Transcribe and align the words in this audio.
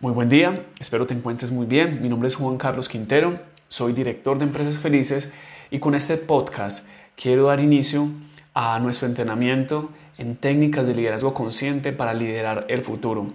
Muy 0.00 0.12
buen 0.12 0.28
día, 0.28 0.64
espero 0.78 1.08
te 1.08 1.14
encuentres 1.14 1.50
muy 1.50 1.66
bien. 1.66 2.00
Mi 2.00 2.08
nombre 2.08 2.28
es 2.28 2.36
Juan 2.36 2.56
Carlos 2.56 2.88
Quintero, 2.88 3.40
soy 3.68 3.92
director 3.92 4.38
de 4.38 4.44
Empresas 4.44 4.76
Felices 4.76 5.32
y 5.72 5.80
con 5.80 5.96
este 5.96 6.16
podcast 6.18 6.86
quiero 7.16 7.46
dar 7.46 7.58
inicio 7.58 8.06
a 8.54 8.78
nuestro 8.78 9.08
entrenamiento 9.08 9.90
en 10.16 10.36
técnicas 10.36 10.86
de 10.86 10.94
liderazgo 10.94 11.34
consciente 11.34 11.92
para 11.92 12.14
liderar 12.14 12.64
el 12.68 12.82
futuro. 12.82 13.26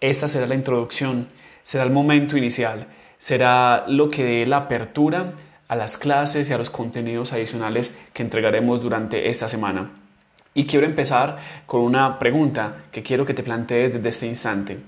Esta 0.00 0.28
será 0.28 0.46
la 0.46 0.54
introducción, 0.54 1.26
será 1.64 1.82
el 1.82 1.90
momento 1.90 2.36
inicial, 2.36 2.86
será 3.18 3.84
lo 3.88 4.08
que 4.08 4.22
dé 4.22 4.46
la 4.46 4.58
apertura 4.58 5.32
a 5.66 5.74
las 5.74 5.96
clases 5.96 6.48
y 6.48 6.52
a 6.52 6.58
los 6.58 6.70
contenidos 6.70 7.32
adicionales 7.32 7.98
que 8.12 8.22
entregaremos 8.22 8.80
durante 8.80 9.30
esta 9.30 9.48
semana. 9.48 9.90
Y 10.54 10.66
quiero 10.66 10.86
empezar 10.86 11.40
con 11.66 11.80
una 11.80 12.20
pregunta 12.20 12.84
que 12.92 13.02
quiero 13.02 13.26
que 13.26 13.34
te 13.34 13.42
plantees 13.42 13.92
desde 13.92 14.08
este 14.08 14.26
instante. 14.28 14.78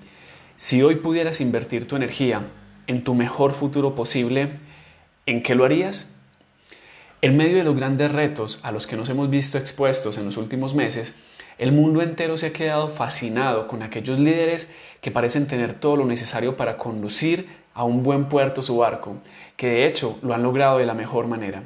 Si 0.59 0.82
hoy 0.82 0.95
pudieras 0.96 1.43
invertir 1.43 1.87
tu 1.87 1.96
energía 1.96 2.41
en 2.87 3.05
tu 3.05 3.12
mejor 3.12 3.52
futuro 3.52 3.95
posible, 3.95 4.52
¿en 5.27 5.42
qué 5.42 5.55
lo 5.55 5.66
harías? 5.66 6.09
En 7.20 7.37
medio 7.37 7.59
de 7.59 7.64
los 7.64 7.77
grandes 7.77 8.10
retos 8.10 8.59
a 8.62 8.73
los 8.73 8.87
que 8.87 8.97
nos 8.97 9.11
hemos 9.11 9.28
visto 9.28 9.59
expuestos 9.59 10.16
en 10.16 10.24
los 10.24 10.38
últimos 10.38 10.73
meses, 10.74 11.14
el 11.59 11.73
mundo 11.73 12.00
entero 12.00 12.38
se 12.38 12.47
ha 12.47 12.52
quedado 12.55 12.88
fascinado 12.88 13.69
con 13.69 13.83
aquellos 13.83 14.19
líderes 14.19 14.70
que 15.02 15.11
parecen 15.11 15.47
tener 15.47 15.74
todo 15.74 15.97
lo 15.97 16.06
necesario 16.06 16.56
para 16.56 16.78
conducir 16.78 17.50
a 17.75 17.84
un 17.84 18.02
buen 18.02 18.25
puerto 18.25 18.62
su 18.62 18.78
barco, 18.78 19.19
que 19.56 19.66
de 19.66 19.86
hecho 19.86 20.19
lo 20.23 20.33
han 20.33 20.42
logrado 20.42 20.78
de 20.78 20.86
la 20.86 20.95
mejor 20.95 21.27
manera. 21.27 21.64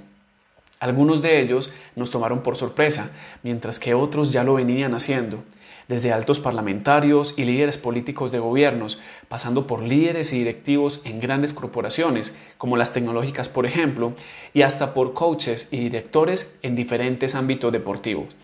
Algunos 0.80 1.22
de 1.22 1.40
ellos 1.40 1.72
nos 1.94 2.10
tomaron 2.10 2.42
por 2.42 2.56
sorpresa, 2.56 3.12
mientras 3.44 3.78
que 3.78 3.94
otros 3.94 4.32
ya 4.32 4.42
lo 4.42 4.54
venían 4.54 4.94
haciendo 4.94 5.44
desde 5.90 6.12
altos 6.12 6.38
parlamentarios 6.38 7.34
y 7.36 7.44
líderes 7.44 7.76
políticos 7.76 8.30
de 8.30 8.38
gobiernos, 8.38 9.00
pasando 9.28 9.66
por 9.66 9.82
líderes 9.82 10.32
y 10.32 10.38
directivos 10.38 11.00
en 11.04 11.18
grandes 11.18 11.52
corporaciones, 11.52 12.32
como 12.58 12.76
las 12.76 12.92
tecnológicas 12.92 13.48
por 13.48 13.66
ejemplo, 13.66 14.12
y 14.54 14.62
hasta 14.62 14.94
por 14.94 15.14
coaches 15.14 15.66
y 15.72 15.78
directores 15.78 16.56
en 16.62 16.76
diferentes 16.76 17.34
ámbitos 17.34 17.72
deportivos. 17.72 18.36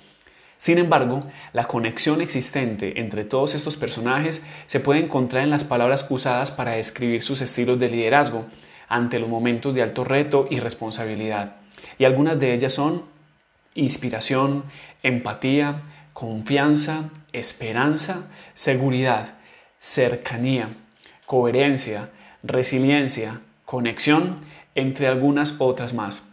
Sin 0.57 0.79
embargo, 0.79 1.23
la 1.53 1.65
conexión 1.65 2.21
existente 2.21 3.01
entre 3.01 3.23
todos 3.23 3.55
estos 3.55 3.77
personajes 3.77 4.45
se 4.67 4.81
puede 4.81 4.99
encontrar 4.99 5.45
en 5.45 5.51
las 5.51 5.63
palabras 5.63 6.05
usadas 6.11 6.51
para 6.51 6.73
describir 6.73 7.23
sus 7.23 7.43
estilos 7.43 7.79
de 7.79 7.91
liderazgo 7.91 8.47
ante 8.89 9.21
los 9.21 9.29
momentos 9.29 9.73
de 9.73 9.83
alto 9.83 10.03
reto 10.03 10.49
y 10.51 10.59
responsabilidad. 10.59 11.57
Y 11.97 12.07
algunas 12.07 12.41
de 12.41 12.55
ellas 12.55 12.73
son 12.73 13.05
inspiración, 13.77 14.65
empatía, 15.05 15.83
confianza, 16.17 17.11
esperanza, 17.35 18.31
seguridad, 18.55 19.35
cercanía, 19.79 20.71
coherencia, 21.27 22.09
resiliencia, 22.43 23.43
conexión, 23.67 24.37
entre 24.75 25.09
algunas 25.09 25.57
otras 25.59 25.93
más. 25.93 26.27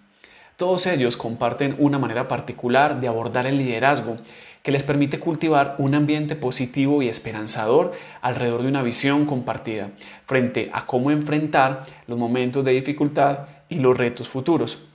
Todos 0.55 0.85
ellos 0.85 1.17
comparten 1.17 1.75
una 1.79 1.99
manera 1.99 2.29
particular 2.29 3.01
de 3.01 3.09
abordar 3.09 3.45
el 3.45 3.57
liderazgo 3.57 4.19
que 4.61 4.71
les 4.71 4.83
permite 4.83 5.19
cultivar 5.19 5.75
un 5.79 5.95
ambiente 5.95 6.37
positivo 6.37 7.01
y 7.01 7.09
esperanzador 7.09 7.91
alrededor 8.21 8.61
de 8.61 8.69
una 8.69 8.83
visión 8.83 9.25
compartida 9.25 9.89
frente 10.25 10.69
a 10.71 10.85
cómo 10.85 11.11
enfrentar 11.11 11.83
los 12.07 12.17
momentos 12.17 12.63
de 12.63 12.71
dificultad 12.71 13.39
y 13.67 13.79
los 13.79 13.97
retos 13.97 14.29
futuros. 14.29 14.92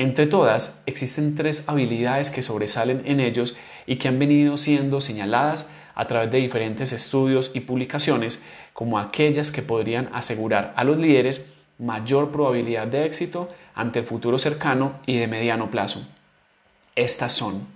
Entre 0.00 0.26
todas, 0.26 0.80
existen 0.86 1.34
tres 1.34 1.64
habilidades 1.66 2.30
que 2.30 2.42
sobresalen 2.42 3.02
en 3.04 3.20
ellos 3.20 3.58
y 3.84 3.96
que 3.96 4.08
han 4.08 4.18
venido 4.18 4.56
siendo 4.56 4.98
señaladas 4.98 5.68
a 5.94 6.06
través 6.06 6.30
de 6.30 6.38
diferentes 6.38 6.94
estudios 6.94 7.50
y 7.52 7.60
publicaciones 7.60 8.40
como 8.72 8.98
aquellas 8.98 9.50
que 9.50 9.60
podrían 9.60 10.08
asegurar 10.14 10.72
a 10.74 10.84
los 10.84 10.96
líderes 10.96 11.44
mayor 11.78 12.32
probabilidad 12.32 12.86
de 12.86 13.04
éxito 13.04 13.50
ante 13.74 13.98
el 13.98 14.06
futuro 14.06 14.38
cercano 14.38 15.00
y 15.04 15.18
de 15.18 15.28
mediano 15.28 15.70
plazo. 15.70 16.08
Estas 16.96 17.34
son 17.34 17.66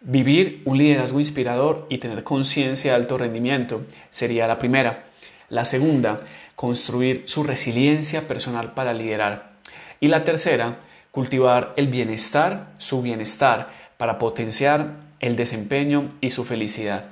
vivir 0.00 0.62
un 0.66 0.78
liderazgo 0.78 1.18
inspirador 1.18 1.88
y 1.90 1.98
tener 1.98 2.22
conciencia 2.22 2.92
de 2.92 2.96
alto 2.96 3.18
rendimiento 3.18 3.82
sería 4.10 4.46
la 4.46 4.60
primera. 4.60 5.06
La 5.48 5.64
segunda, 5.64 6.20
construir 6.54 7.24
su 7.26 7.42
resiliencia 7.42 8.28
personal 8.28 8.72
para 8.74 8.94
liderar. 8.94 9.56
Y 9.98 10.06
la 10.06 10.22
tercera, 10.22 10.78
cultivar 11.16 11.72
el 11.76 11.88
bienestar, 11.88 12.74
su 12.76 13.00
bienestar, 13.00 13.70
para 13.96 14.18
potenciar 14.18 14.98
el 15.18 15.34
desempeño 15.34 16.10
y 16.20 16.28
su 16.28 16.44
felicidad. 16.44 17.06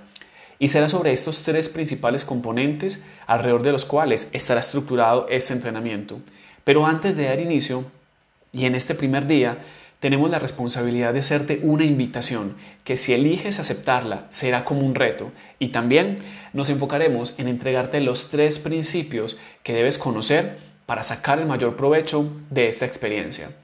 Y 0.58 0.68
será 0.68 0.90
sobre 0.90 1.14
estos 1.14 1.40
tres 1.40 1.70
principales 1.70 2.26
componentes 2.26 3.02
alrededor 3.26 3.62
de 3.62 3.72
los 3.72 3.86
cuales 3.86 4.28
estará 4.34 4.60
estructurado 4.60 5.26
este 5.30 5.54
entrenamiento. 5.54 6.20
Pero 6.64 6.84
antes 6.84 7.16
de 7.16 7.24
dar 7.24 7.40
inicio, 7.40 7.86
y 8.52 8.66
en 8.66 8.74
este 8.74 8.94
primer 8.94 9.26
día, 9.26 9.56
tenemos 10.00 10.28
la 10.28 10.38
responsabilidad 10.38 11.14
de 11.14 11.20
hacerte 11.20 11.60
una 11.62 11.84
invitación 11.84 12.56
que 12.84 12.98
si 12.98 13.14
eliges 13.14 13.58
aceptarla 13.58 14.26
será 14.28 14.66
como 14.66 14.82
un 14.82 14.94
reto 14.94 15.32
y 15.58 15.68
también 15.68 16.16
nos 16.52 16.68
enfocaremos 16.68 17.36
en 17.38 17.48
entregarte 17.48 18.02
los 18.02 18.28
tres 18.28 18.58
principios 18.58 19.38
que 19.62 19.72
debes 19.72 19.96
conocer 19.96 20.58
para 20.84 21.02
sacar 21.02 21.38
el 21.38 21.46
mayor 21.46 21.74
provecho 21.76 22.30
de 22.50 22.68
esta 22.68 22.84
experiencia. 22.84 23.63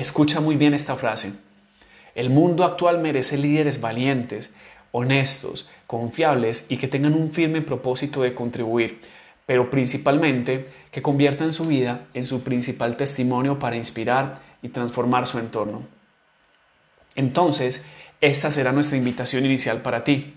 Escucha 0.00 0.40
muy 0.40 0.56
bien 0.56 0.72
esta 0.72 0.96
frase. 0.96 1.34
El 2.14 2.30
mundo 2.30 2.64
actual 2.64 3.00
merece 3.00 3.36
líderes 3.36 3.82
valientes, 3.82 4.50
honestos, 4.92 5.68
confiables 5.86 6.64
y 6.70 6.78
que 6.78 6.88
tengan 6.88 7.12
un 7.12 7.30
firme 7.30 7.60
propósito 7.60 8.22
de 8.22 8.32
contribuir, 8.34 9.02
pero 9.44 9.68
principalmente 9.68 10.64
que 10.90 11.02
conviertan 11.02 11.52
su 11.52 11.64
vida 11.64 12.06
en 12.14 12.24
su 12.24 12.42
principal 12.42 12.96
testimonio 12.96 13.58
para 13.58 13.76
inspirar 13.76 14.40
y 14.62 14.70
transformar 14.70 15.26
su 15.26 15.38
entorno. 15.38 15.82
Entonces, 17.14 17.84
esta 18.22 18.50
será 18.50 18.72
nuestra 18.72 18.96
invitación 18.96 19.44
inicial 19.44 19.82
para 19.82 20.02
ti. 20.02 20.32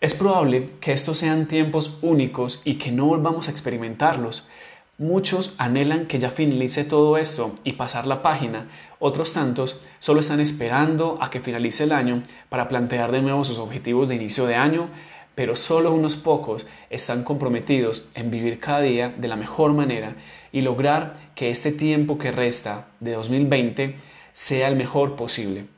Es 0.00 0.14
probable 0.14 0.66
que 0.80 0.92
estos 0.92 1.18
sean 1.18 1.46
tiempos 1.46 1.98
únicos 2.00 2.62
y 2.64 2.74
que 2.76 2.92
no 2.92 3.06
volvamos 3.06 3.48
a 3.48 3.50
experimentarlos, 3.50 4.48
Muchos 5.00 5.54
anhelan 5.58 6.06
que 6.06 6.18
ya 6.18 6.28
finalice 6.28 6.82
todo 6.82 7.18
esto 7.18 7.54
y 7.62 7.74
pasar 7.74 8.04
la 8.04 8.20
página, 8.20 8.66
otros 8.98 9.32
tantos 9.32 9.80
solo 10.00 10.18
están 10.18 10.40
esperando 10.40 11.18
a 11.22 11.30
que 11.30 11.38
finalice 11.38 11.84
el 11.84 11.92
año 11.92 12.20
para 12.48 12.66
plantear 12.66 13.12
de 13.12 13.22
nuevo 13.22 13.44
sus 13.44 13.58
objetivos 13.58 14.08
de 14.08 14.16
inicio 14.16 14.46
de 14.46 14.56
año, 14.56 14.88
pero 15.36 15.54
solo 15.54 15.92
unos 15.92 16.16
pocos 16.16 16.66
están 16.90 17.22
comprometidos 17.22 18.08
en 18.16 18.32
vivir 18.32 18.58
cada 18.58 18.80
día 18.80 19.14
de 19.16 19.28
la 19.28 19.36
mejor 19.36 19.72
manera 19.72 20.16
y 20.50 20.62
lograr 20.62 21.30
que 21.36 21.50
este 21.50 21.70
tiempo 21.70 22.18
que 22.18 22.32
resta 22.32 22.88
de 22.98 23.12
2020 23.12 23.94
sea 24.32 24.66
el 24.66 24.74
mejor 24.74 25.14
posible. 25.14 25.77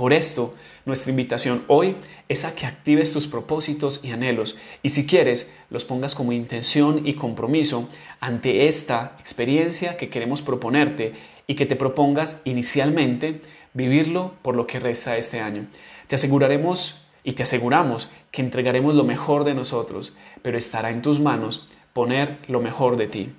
Por 0.00 0.14
esto, 0.14 0.54
nuestra 0.86 1.10
invitación 1.10 1.62
hoy 1.66 1.94
es 2.30 2.46
a 2.46 2.54
que 2.54 2.64
actives 2.64 3.12
tus 3.12 3.26
propósitos 3.26 4.00
y 4.02 4.12
anhelos 4.12 4.56
y 4.82 4.88
si 4.88 5.06
quieres 5.06 5.54
los 5.68 5.84
pongas 5.84 6.14
como 6.14 6.32
intención 6.32 7.06
y 7.06 7.12
compromiso 7.12 7.86
ante 8.18 8.66
esta 8.66 9.14
experiencia 9.20 9.98
que 9.98 10.08
queremos 10.08 10.40
proponerte 10.40 11.12
y 11.46 11.54
que 11.54 11.66
te 11.66 11.76
propongas 11.76 12.40
inicialmente 12.46 13.42
vivirlo 13.74 14.36
por 14.40 14.56
lo 14.56 14.66
que 14.66 14.80
resta 14.80 15.12
de 15.12 15.18
este 15.18 15.40
año. 15.40 15.66
Te 16.06 16.14
aseguraremos 16.14 17.04
y 17.22 17.32
te 17.32 17.42
aseguramos 17.42 18.08
que 18.30 18.40
entregaremos 18.40 18.94
lo 18.94 19.04
mejor 19.04 19.44
de 19.44 19.52
nosotros, 19.52 20.14
pero 20.40 20.56
estará 20.56 20.88
en 20.88 21.02
tus 21.02 21.20
manos 21.20 21.66
poner 21.92 22.38
lo 22.48 22.60
mejor 22.60 22.96
de 22.96 23.06
ti. 23.06 23.32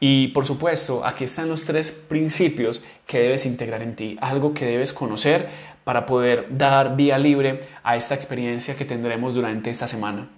Y 0.00 0.28
por 0.28 0.46
supuesto, 0.46 1.04
aquí 1.04 1.24
están 1.24 1.48
los 1.48 1.64
tres 1.64 1.90
principios 1.90 2.82
que 3.06 3.20
debes 3.20 3.46
integrar 3.46 3.82
en 3.82 3.94
ti, 3.94 4.16
algo 4.20 4.54
que 4.54 4.66
debes 4.66 4.92
conocer 4.92 5.48
para 5.84 6.06
poder 6.06 6.46
dar 6.50 6.96
vía 6.96 7.18
libre 7.18 7.60
a 7.82 7.96
esta 7.96 8.14
experiencia 8.14 8.76
que 8.76 8.84
tendremos 8.84 9.34
durante 9.34 9.70
esta 9.70 9.86
semana. 9.86 10.28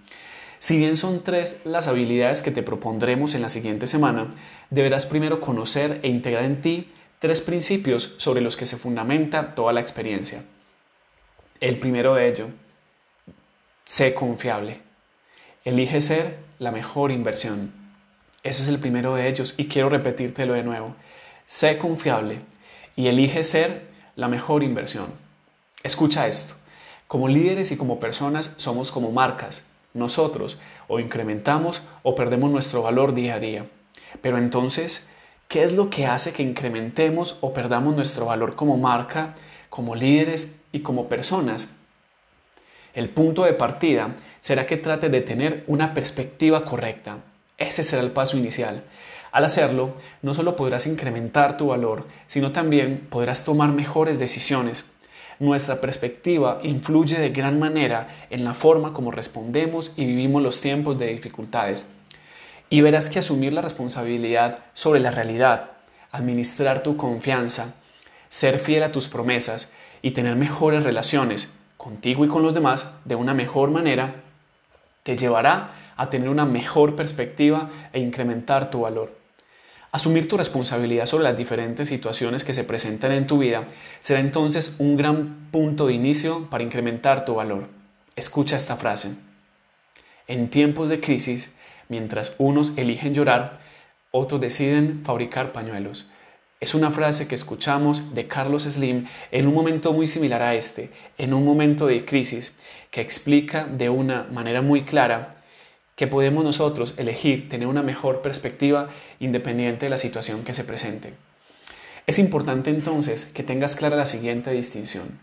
Si 0.58 0.78
bien 0.78 0.96
son 0.96 1.22
tres 1.22 1.62
las 1.64 1.88
habilidades 1.88 2.40
que 2.40 2.50
te 2.50 2.62
propondremos 2.62 3.34
en 3.34 3.42
la 3.42 3.50
siguiente 3.50 3.86
semana, 3.86 4.28
deberás 4.70 5.04
primero 5.04 5.40
conocer 5.40 6.00
e 6.02 6.08
integrar 6.08 6.44
en 6.44 6.62
ti 6.62 6.88
tres 7.18 7.40
principios 7.42 8.14
sobre 8.16 8.40
los 8.40 8.56
que 8.56 8.66
se 8.66 8.78
fundamenta 8.78 9.50
toda 9.50 9.72
la 9.72 9.80
experiencia. 9.80 10.42
El 11.60 11.78
primero 11.78 12.14
de 12.14 12.28
ello, 12.28 12.48
sé 13.84 14.14
confiable. 14.14 14.80
Elige 15.64 16.00
ser 16.00 16.38
la 16.58 16.70
mejor 16.70 17.10
inversión. 17.10 17.83
Ese 18.44 18.62
es 18.62 18.68
el 18.68 18.78
primero 18.78 19.14
de 19.14 19.26
ellos 19.26 19.54
y 19.56 19.68
quiero 19.68 19.88
repetírtelo 19.88 20.52
de 20.52 20.62
nuevo. 20.62 20.94
Sé 21.46 21.78
confiable 21.78 22.40
y 22.94 23.06
elige 23.06 23.42
ser 23.42 23.86
la 24.16 24.28
mejor 24.28 24.62
inversión. 24.62 25.06
Escucha 25.82 26.28
esto. 26.28 26.54
Como 27.08 27.28
líderes 27.28 27.72
y 27.72 27.78
como 27.78 28.00
personas 28.00 28.52
somos 28.58 28.92
como 28.92 29.12
marcas. 29.12 29.64
Nosotros 29.94 30.58
o 30.88 31.00
incrementamos 31.00 31.80
o 32.02 32.14
perdemos 32.14 32.50
nuestro 32.50 32.82
valor 32.82 33.14
día 33.14 33.36
a 33.36 33.40
día. 33.40 33.66
Pero 34.20 34.36
entonces, 34.36 35.08
¿qué 35.48 35.62
es 35.62 35.72
lo 35.72 35.88
que 35.88 36.04
hace 36.06 36.34
que 36.34 36.42
incrementemos 36.42 37.38
o 37.40 37.54
perdamos 37.54 37.96
nuestro 37.96 38.26
valor 38.26 38.56
como 38.56 38.76
marca, 38.76 39.34
como 39.70 39.94
líderes 39.94 40.60
y 40.70 40.80
como 40.80 41.08
personas? 41.08 41.68
El 42.92 43.08
punto 43.08 43.44
de 43.44 43.54
partida 43.54 44.16
será 44.42 44.66
que 44.66 44.76
trates 44.76 45.10
de 45.10 45.22
tener 45.22 45.64
una 45.66 45.94
perspectiva 45.94 46.64
correcta. 46.66 47.20
Ese 47.66 47.82
será 47.82 48.02
el 48.02 48.10
paso 48.10 48.36
inicial. 48.36 48.82
Al 49.32 49.44
hacerlo, 49.44 49.94
no 50.20 50.34
solo 50.34 50.54
podrás 50.54 50.86
incrementar 50.86 51.56
tu 51.56 51.68
valor, 51.68 52.06
sino 52.26 52.52
también 52.52 53.06
podrás 53.10 53.42
tomar 53.42 53.70
mejores 53.70 54.18
decisiones. 54.18 54.84
Nuestra 55.38 55.80
perspectiva 55.80 56.60
influye 56.62 57.18
de 57.18 57.30
gran 57.30 57.58
manera 57.58 58.08
en 58.28 58.44
la 58.44 58.52
forma 58.52 58.92
como 58.92 59.10
respondemos 59.10 59.92
y 59.96 60.04
vivimos 60.04 60.42
los 60.42 60.60
tiempos 60.60 60.98
de 60.98 61.06
dificultades. 61.08 61.86
Y 62.68 62.82
verás 62.82 63.08
que 63.08 63.18
asumir 63.18 63.54
la 63.54 63.62
responsabilidad 63.62 64.58
sobre 64.74 65.00
la 65.00 65.10
realidad, 65.10 65.70
administrar 66.12 66.82
tu 66.82 66.96
confianza, 66.98 67.74
ser 68.28 68.58
fiel 68.58 68.82
a 68.82 68.92
tus 68.92 69.08
promesas 69.08 69.72
y 70.02 70.10
tener 70.10 70.36
mejores 70.36 70.84
relaciones 70.84 71.52
contigo 71.78 72.24
y 72.24 72.28
con 72.28 72.42
los 72.42 72.52
demás 72.52 72.94
de 73.06 73.14
una 73.14 73.32
mejor 73.32 73.70
manera, 73.70 74.16
te 75.02 75.16
llevará 75.16 75.72
a 75.96 76.10
tener 76.10 76.28
una 76.28 76.44
mejor 76.44 76.96
perspectiva 76.96 77.70
e 77.92 78.00
incrementar 78.00 78.70
tu 78.70 78.80
valor. 78.80 79.24
Asumir 79.92 80.26
tu 80.26 80.36
responsabilidad 80.36 81.06
sobre 81.06 81.22
las 81.22 81.36
diferentes 81.36 81.88
situaciones 81.88 82.42
que 82.42 82.52
se 82.52 82.64
presentan 82.64 83.12
en 83.12 83.28
tu 83.28 83.38
vida 83.38 83.66
será 84.00 84.18
entonces 84.18 84.76
un 84.80 84.96
gran 84.96 85.48
punto 85.52 85.86
de 85.86 85.94
inicio 85.94 86.50
para 86.50 86.64
incrementar 86.64 87.24
tu 87.24 87.36
valor. 87.36 87.68
Escucha 88.16 88.56
esta 88.56 88.76
frase. 88.76 89.14
En 90.26 90.50
tiempos 90.50 90.88
de 90.88 91.00
crisis, 91.00 91.54
mientras 91.88 92.34
unos 92.38 92.72
eligen 92.76 93.14
llorar, 93.14 93.60
otros 94.10 94.40
deciden 94.40 95.02
fabricar 95.04 95.52
pañuelos. 95.52 96.10
Es 96.60 96.74
una 96.74 96.90
frase 96.90 97.28
que 97.28 97.34
escuchamos 97.34 98.14
de 98.14 98.26
Carlos 98.26 98.62
Slim 98.62 99.06
en 99.30 99.46
un 99.46 99.54
momento 99.54 99.92
muy 99.92 100.06
similar 100.06 100.40
a 100.40 100.54
este, 100.54 100.90
en 101.18 101.34
un 101.34 101.44
momento 101.44 101.86
de 101.86 102.04
crisis, 102.04 102.56
que 102.90 103.00
explica 103.00 103.64
de 103.64 103.90
una 103.90 104.24
manera 104.32 104.62
muy 104.62 104.82
clara 104.82 105.43
que 105.96 106.06
podemos 106.06 106.44
nosotros 106.44 106.94
elegir 106.96 107.48
tener 107.48 107.68
una 107.68 107.82
mejor 107.82 108.22
perspectiva 108.22 108.88
independiente 109.20 109.86
de 109.86 109.90
la 109.90 109.98
situación 109.98 110.44
que 110.44 110.54
se 110.54 110.64
presente. 110.64 111.14
Es 112.06 112.18
importante 112.18 112.70
entonces 112.70 113.24
que 113.24 113.42
tengas 113.42 113.76
clara 113.76 113.96
la 113.96 114.06
siguiente 114.06 114.50
distinción. 114.50 115.18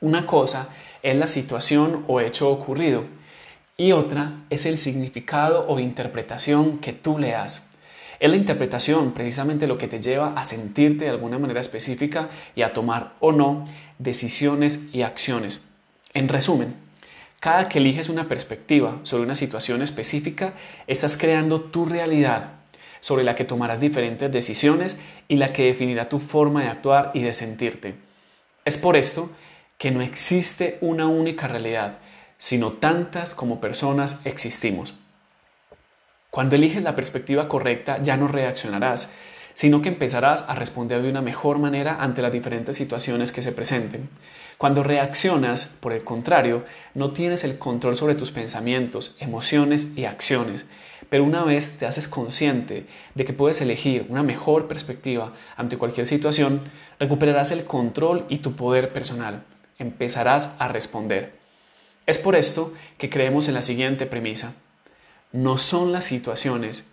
Una 0.00 0.26
cosa 0.26 0.68
es 1.02 1.16
la 1.16 1.28
situación 1.28 2.04
o 2.08 2.20
hecho 2.20 2.50
ocurrido 2.50 3.04
y 3.76 3.92
otra 3.92 4.44
es 4.50 4.66
el 4.66 4.78
significado 4.78 5.66
o 5.68 5.78
interpretación 5.78 6.78
que 6.78 6.92
tú 6.92 7.18
le 7.18 7.30
das. 7.30 7.70
Es 8.20 8.30
la 8.30 8.36
interpretación 8.36 9.12
precisamente 9.12 9.66
lo 9.66 9.78
que 9.78 9.88
te 9.88 10.00
lleva 10.00 10.34
a 10.36 10.44
sentirte 10.44 11.04
de 11.04 11.10
alguna 11.10 11.38
manera 11.38 11.60
específica 11.60 12.28
y 12.54 12.62
a 12.62 12.72
tomar 12.72 13.14
o 13.20 13.32
no 13.32 13.66
decisiones 13.98 14.88
y 14.92 15.02
acciones. 15.02 15.62
En 16.12 16.28
resumen, 16.28 16.74
cada 17.44 17.68
que 17.68 17.78
eliges 17.78 18.08
una 18.08 18.26
perspectiva 18.26 19.00
sobre 19.02 19.22
una 19.22 19.36
situación 19.36 19.82
específica, 19.82 20.54
estás 20.86 21.18
creando 21.18 21.60
tu 21.60 21.84
realidad 21.84 22.52
sobre 23.00 23.22
la 23.22 23.34
que 23.34 23.44
tomarás 23.44 23.80
diferentes 23.80 24.32
decisiones 24.32 24.96
y 25.28 25.36
la 25.36 25.52
que 25.52 25.66
definirá 25.66 26.08
tu 26.08 26.20
forma 26.20 26.62
de 26.62 26.68
actuar 26.68 27.10
y 27.12 27.20
de 27.20 27.34
sentirte. 27.34 27.96
Es 28.64 28.78
por 28.78 28.96
esto 28.96 29.30
que 29.76 29.90
no 29.90 30.00
existe 30.00 30.78
una 30.80 31.06
única 31.06 31.46
realidad, 31.46 31.98
sino 32.38 32.72
tantas 32.72 33.34
como 33.34 33.60
personas 33.60 34.22
existimos. 34.24 34.94
Cuando 36.30 36.56
eliges 36.56 36.82
la 36.82 36.96
perspectiva 36.96 37.46
correcta 37.46 38.00
ya 38.02 38.16
no 38.16 38.26
reaccionarás, 38.26 39.12
sino 39.54 39.80
que 39.80 39.88
empezarás 39.88 40.44
a 40.48 40.54
responder 40.54 41.00
de 41.02 41.08
una 41.08 41.22
mejor 41.22 41.58
manera 41.58 42.02
ante 42.02 42.22
las 42.22 42.32
diferentes 42.32 42.76
situaciones 42.76 43.32
que 43.32 43.42
se 43.42 43.52
presenten. 43.52 44.08
Cuando 44.58 44.82
reaccionas, 44.82 45.64
por 45.64 45.92
el 45.92 46.04
contrario, 46.04 46.64
no 46.94 47.12
tienes 47.12 47.44
el 47.44 47.58
control 47.58 47.96
sobre 47.96 48.14
tus 48.14 48.30
pensamientos, 48.30 49.16
emociones 49.18 49.88
y 49.96 50.04
acciones, 50.04 50.66
pero 51.08 51.24
una 51.24 51.44
vez 51.44 51.78
te 51.78 51.86
haces 51.86 52.08
consciente 52.08 52.86
de 53.14 53.24
que 53.24 53.32
puedes 53.32 53.60
elegir 53.60 54.06
una 54.08 54.22
mejor 54.22 54.68
perspectiva 54.68 55.32
ante 55.56 55.76
cualquier 55.76 56.06
situación, 56.06 56.60
recuperarás 56.98 57.50
el 57.50 57.64
control 57.64 58.24
y 58.28 58.38
tu 58.38 58.56
poder 58.56 58.92
personal. 58.92 59.44
Empezarás 59.78 60.54
a 60.58 60.68
responder. 60.68 61.34
Es 62.06 62.18
por 62.18 62.36
esto 62.36 62.72
que 62.98 63.10
creemos 63.10 63.48
en 63.48 63.54
la 63.54 63.62
siguiente 63.62 64.06
premisa. 64.06 64.54
No 65.32 65.58
son 65.58 65.92
las 65.92 66.04
situaciones, 66.04 66.84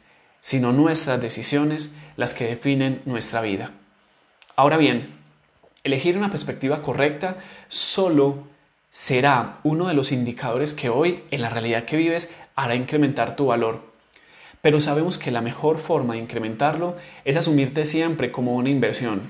sino 0.41 0.73
nuestras 0.73 1.21
decisiones 1.21 1.93
las 2.17 2.33
que 2.33 2.45
definen 2.45 3.01
nuestra 3.05 3.41
vida. 3.41 3.71
Ahora 4.55 4.77
bien, 4.77 5.15
elegir 5.83 6.17
una 6.17 6.29
perspectiva 6.29 6.81
correcta 6.81 7.37
solo 7.67 8.47
será 8.89 9.59
uno 9.63 9.87
de 9.87 9.93
los 9.93 10.11
indicadores 10.11 10.73
que 10.73 10.89
hoy, 10.89 11.23
en 11.31 11.41
la 11.41 11.49
realidad 11.49 11.85
que 11.85 11.97
vives, 11.97 12.29
hará 12.55 12.75
incrementar 12.75 13.35
tu 13.35 13.45
valor. 13.45 13.89
Pero 14.61 14.79
sabemos 14.79 15.17
que 15.17 15.31
la 15.31 15.41
mejor 15.41 15.79
forma 15.79 16.13
de 16.13 16.19
incrementarlo 16.19 16.95
es 17.23 17.35
asumirte 17.35 17.85
siempre 17.85 18.31
como 18.31 18.55
una 18.55 18.69
inversión, 18.69 19.21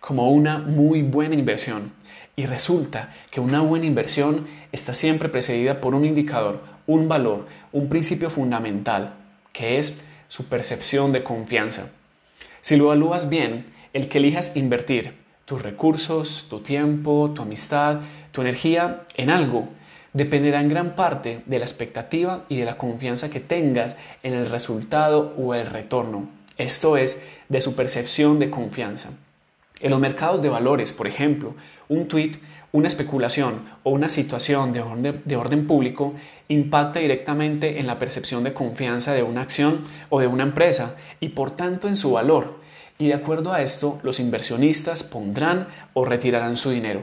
como 0.00 0.30
una 0.30 0.58
muy 0.58 1.02
buena 1.02 1.34
inversión. 1.34 1.92
Y 2.34 2.46
resulta 2.46 3.12
que 3.30 3.40
una 3.40 3.60
buena 3.60 3.86
inversión 3.86 4.46
está 4.72 4.94
siempre 4.94 5.28
precedida 5.28 5.80
por 5.80 5.94
un 5.94 6.04
indicador, 6.04 6.62
un 6.86 7.08
valor, 7.08 7.46
un 7.70 7.88
principio 7.88 8.30
fundamental, 8.30 9.14
que 9.52 9.78
es 9.78 10.02
su 10.32 10.46
percepción 10.46 11.12
de 11.12 11.22
confianza. 11.22 11.92
Si 12.62 12.76
lo 12.76 12.84
evalúas 12.84 13.28
bien, 13.28 13.66
el 13.92 14.08
que 14.08 14.16
elijas 14.16 14.56
invertir 14.56 15.12
tus 15.44 15.60
recursos, 15.60 16.46
tu 16.48 16.60
tiempo, 16.60 17.32
tu 17.34 17.42
amistad, 17.42 18.00
tu 18.30 18.40
energía 18.40 19.02
en 19.18 19.28
algo, 19.28 19.68
dependerá 20.14 20.62
en 20.62 20.70
gran 20.70 20.96
parte 20.96 21.42
de 21.44 21.58
la 21.58 21.66
expectativa 21.66 22.46
y 22.48 22.56
de 22.56 22.64
la 22.64 22.78
confianza 22.78 23.28
que 23.28 23.40
tengas 23.40 23.98
en 24.22 24.32
el 24.32 24.48
resultado 24.48 25.34
o 25.36 25.52
el 25.52 25.66
retorno. 25.66 26.30
Esto 26.56 26.96
es, 26.96 27.22
de 27.50 27.60
su 27.60 27.76
percepción 27.76 28.38
de 28.38 28.48
confianza. 28.48 29.10
En 29.80 29.90
los 29.90 30.00
mercados 30.00 30.40
de 30.40 30.48
valores, 30.48 30.94
por 30.94 31.06
ejemplo, 31.06 31.54
un 31.90 32.08
tweet 32.08 32.38
una 32.72 32.88
especulación 32.88 33.60
o 33.82 33.90
una 33.90 34.08
situación 34.08 34.72
de 34.72 35.36
orden, 35.36 35.66
público 35.66 36.14
impacta 36.48 37.00
directamente 37.00 37.78
en 37.78 37.86
la 37.86 37.98
percepción 37.98 38.42
de 38.44 38.54
confianza 38.54 39.12
de 39.12 39.22
una 39.22 39.42
acción 39.42 39.82
o 40.08 40.20
de 40.20 40.26
una 40.26 40.42
empresa 40.42 40.96
y 41.20 41.28
por 41.28 41.50
tanto 41.50 41.86
en 41.86 41.96
su 41.96 42.12
valor. 42.12 42.60
Y 42.98 43.08
de 43.08 43.14
acuerdo 43.14 43.52
a 43.52 43.60
esto, 43.60 44.00
los 44.02 44.20
inversionistas 44.20 45.02
pondrán 45.02 45.68
o 45.92 46.04
retirarán 46.04 46.56
su 46.56 46.70
dinero. 46.70 47.02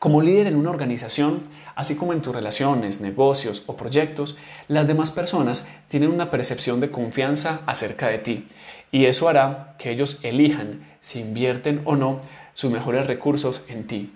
Como 0.00 0.20
líder 0.20 0.48
en 0.48 0.56
una 0.56 0.70
organización, 0.70 1.42
así 1.76 1.94
como 1.94 2.12
en 2.12 2.22
tus 2.22 2.34
relaciones, 2.34 3.00
negocios 3.00 3.62
o 3.66 3.76
proyectos, 3.76 4.36
las 4.66 4.88
demás 4.88 5.12
personas 5.12 5.68
tienen 5.86 6.10
una 6.10 6.28
percepción 6.28 6.80
de 6.80 6.90
confianza 6.90 7.60
acerca 7.66 8.08
de 8.08 8.18
ti 8.18 8.48
y 8.90 9.04
eso 9.04 9.28
hará 9.28 9.76
que 9.78 9.92
ellos 9.92 10.18
elijan 10.24 10.84
si 11.00 11.20
invierten 11.20 11.82
o 11.84 11.94
no 11.94 12.20
sus 12.52 12.72
mejores 12.72 13.06
recursos 13.06 13.62
en 13.68 13.86
ti. 13.86 14.12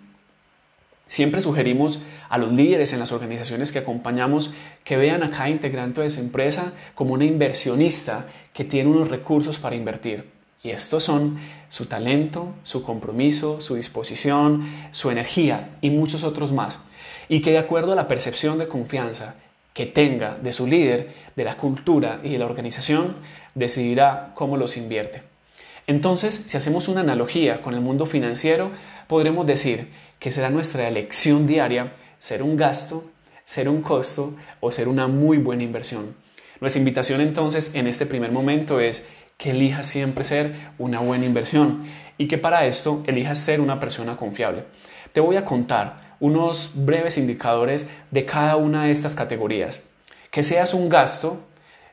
Siempre 1.06 1.40
sugerimos 1.40 2.00
a 2.28 2.36
los 2.38 2.52
líderes 2.52 2.92
en 2.92 2.98
las 2.98 3.12
organizaciones 3.12 3.70
que 3.70 3.78
acompañamos 3.78 4.52
que 4.82 4.96
vean 4.96 5.22
a 5.22 5.30
cada 5.30 5.48
integrante 5.48 6.00
de 6.00 6.08
esa 6.08 6.20
empresa 6.20 6.72
como 6.94 7.14
una 7.14 7.24
inversionista 7.24 8.26
que 8.52 8.64
tiene 8.64 8.90
unos 8.90 9.08
recursos 9.08 9.58
para 9.58 9.76
invertir. 9.76 10.30
Y 10.64 10.70
estos 10.70 11.04
son 11.04 11.38
su 11.68 11.86
talento, 11.86 12.54
su 12.64 12.82
compromiso, 12.82 13.60
su 13.60 13.76
disposición, 13.76 14.68
su 14.90 15.12
energía 15.12 15.76
y 15.80 15.90
muchos 15.90 16.24
otros 16.24 16.50
más. 16.50 16.80
Y 17.28 17.40
que 17.40 17.52
de 17.52 17.58
acuerdo 17.58 17.92
a 17.92 17.96
la 17.96 18.08
percepción 18.08 18.58
de 18.58 18.66
confianza 18.66 19.36
que 19.74 19.86
tenga 19.86 20.36
de 20.36 20.52
su 20.52 20.66
líder, 20.66 21.14
de 21.36 21.44
la 21.44 21.56
cultura 21.56 22.20
y 22.24 22.30
de 22.30 22.38
la 22.38 22.46
organización, 22.46 23.14
decidirá 23.54 24.32
cómo 24.34 24.56
los 24.56 24.76
invierte. 24.76 25.35
Entonces, 25.86 26.44
si 26.46 26.56
hacemos 26.56 26.88
una 26.88 27.02
analogía 27.02 27.62
con 27.62 27.74
el 27.74 27.80
mundo 27.80 28.06
financiero, 28.06 28.70
podremos 29.06 29.46
decir 29.46 29.88
que 30.18 30.32
será 30.32 30.50
nuestra 30.50 30.88
elección 30.88 31.46
diaria 31.46 31.92
ser 32.18 32.42
un 32.42 32.56
gasto, 32.56 33.04
ser 33.44 33.68
un 33.68 33.82
costo 33.82 34.34
o 34.60 34.72
ser 34.72 34.88
una 34.88 35.06
muy 35.06 35.38
buena 35.38 35.62
inversión. 35.62 36.16
Nuestra 36.60 36.80
invitación 36.80 37.20
entonces 37.20 37.74
en 37.74 37.86
este 37.86 38.06
primer 38.06 38.32
momento 38.32 38.80
es 38.80 39.04
que 39.36 39.50
elijas 39.50 39.86
siempre 39.86 40.24
ser 40.24 40.54
una 40.78 41.00
buena 41.00 41.26
inversión 41.26 41.84
y 42.18 42.28
que 42.28 42.38
para 42.38 42.66
esto 42.66 43.04
elijas 43.06 43.38
ser 43.38 43.60
una 43.60 43.78
persona 43.78 44.16
confiable. 44.16 44.64
Te 45.12 45.20
voy 45.20 45.36
a 45.36 45.44
contar 45.44 46.16
unos 46.18 46.72
breves 46.74 47.18
indicadores 47.18 47.88
de 48.10 48.24
cada 48.24 48.56
una 48.56 48.84
de 48.84 48.90
estas 48.90 49.14
categorías. 49.14 49.82
Que 50.30 50.42
seas 50.42 50.74
un 50.74 50.88
gasto 50.88 51.42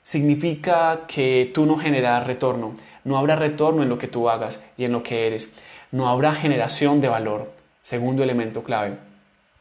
significa 0.01 1.01
que 1.07 1.51
tú 1.53 1.65
no 1.65 1.77
generarás 1.77 2.25
retorno, 2.25 2.73
no 3.03 3.17
habrá 3.17 3.35
retorno 3.35 3.83
en 3.83 3.89
lo 3.89 3.97
que 3.97 4.07
tú 4.07 4.29
hagas 4.29 4.63
y 4.77 4.85
en 4.85 4.91
lo 4.91 5.03
que 5.03 5.27
eres, 5.27 5.53
no 5.91 6.09
habrá 6.09 6.33
generación 6.33 7.01
de 7.01 7.07
valor. 7.07 7.51
Segundo 7.81 8.23
elemento 8.23 8.63
clave. 8.63 8.97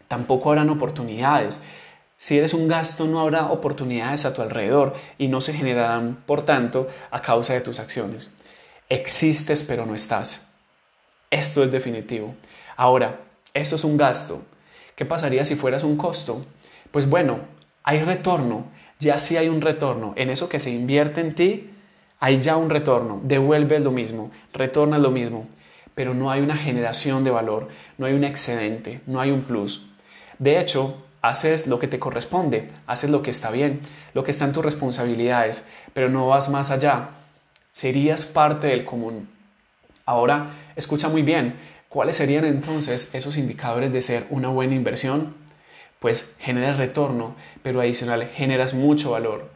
Tampoco 0.08 0.50
habrán 0.50 0.70
oportunidades. 0.70 1.60
Si 2.16 2.38
eres 2.38 2.54
un 2.54 2.68
gasto, 2.68 3.06
no 3.06 3.20
habrá 3.20 3.46
oportunidades 3.46 4.24
a 4.24 4.32
tu 4.32 4.42
alrededor 4.42 4.94
y 5.18 5.28
no 5.28 5.40
se 5.40 5.52
generarán, 5.52 6.22
por 6.24 6.42
tanto, 6.42 6.88
a 7.10 7.20
causa 7.20 7.52
de 7.54 7.60
tus 7.60 7.80
acciones. 7.80 8.30
Existes 8.88 9.64
pero 9.64 9.86
no 9.86 9.94
estás. 9.94 10.48
Esto 11.30 11.64
es 11.64 11.72
definitivo. 11.72 12.34
Ahora, 12.76 13.20
esto 13.54 13.76
es 13.76 13.84
un 13.84 13.96
gasto. 13.96 14.42
¿Qué 14.94 15.04
pasaría 15.04 15.44
si 15.44 15.56
fueras 15.56 15.82
un 15.82 15.96
costo? 15.96 16.40
Pues 16.90 17.08
bueno, 17.08 17.40
hay 17.82 18.02
retorno, 18.02 18.66
ya 18.98 19.18
sí 19.18 19.36
hay 19.36 19.48
un 19.48 19.60
retorno. 19.60 20.12
En 20.16 20.30
eso 20.30 20.48
que 20.48 20.60
se 20.60 20.70
invierte 20.70 21.20
en 21.20 21.34
ti, 21.34 21.70
hay 22.22 22.40
ya 22.40 22.56
un 22.56 22.70
retorno. 22.70 23.20
Devuelve 23.24 23.80
lo 23.80 23.90
mismo, 23.90 24.30
retorna 24.52 24.96
lo 24.96 25.10
mismo. 25.10 25.48
Pero 25.96 26.14
no 26.14 26.30
hay 26.30 26.40
una 26.40 26.56
generación 26.56 27.24
de 27.24 27.32
valor, 27.32 27.66
no 27.98 28.06
hay 28.06 28.12
un 28.14 28.22
excedente, 28.22 29.00
no 29.08 29.20
hay 29.20 29.32
un 29.32 29.42
plus. 29.42 29.90
De 30.38 30.60
hecho, 30.60 30.96
haces 31.20 31.66
lo 31.66 31.80
que 31.80 31.88
te 31.88 31.98
corresponde, 31.98 32.68
haces 32.86 33.10
lo 33.10 33.22
que 33.22 33.30
está 33.30 33.50
bien, 33.50 33.80
lo 34.14 34.22
que 34.22 34.30
está 34.30 34.44
en 34.44 34.52
tus 34.52 34.64
responsabilidades, 34.64 35.66
pero 35.94 36.10
no 36.10 36.28
vas 36.28 36.48
más 36.48 36.70
allá. 36.70 37.08
Serías 37.72 38.24
parte 38.24 38.68
del 38.68 38.84
común. 38.84 39.28
Ahora, 40.06 40.50
escucha 40.76 41.08
muy 41.08 41.22
bien, 41.22 41.56
¿cuáles 41.88 42.14
serían 42.14 42.44
entonces 42.44 43.12
esos 43.16 43.36
indicadores 43.36 43.92
de 43.92 44.00
ser 44.00 44.26
una 44.30 44.46
buena 44.46 44.76
inversión? 44.76 45.34
Pues 45.98 46.36
generas 46.38 46.76
retorno, 46.76 47.34
pero 47.64 47.80
adicional 47.80 48.28
generas 48.28 48.74
mucho 48.74 49.10
valor. 49.10 49.50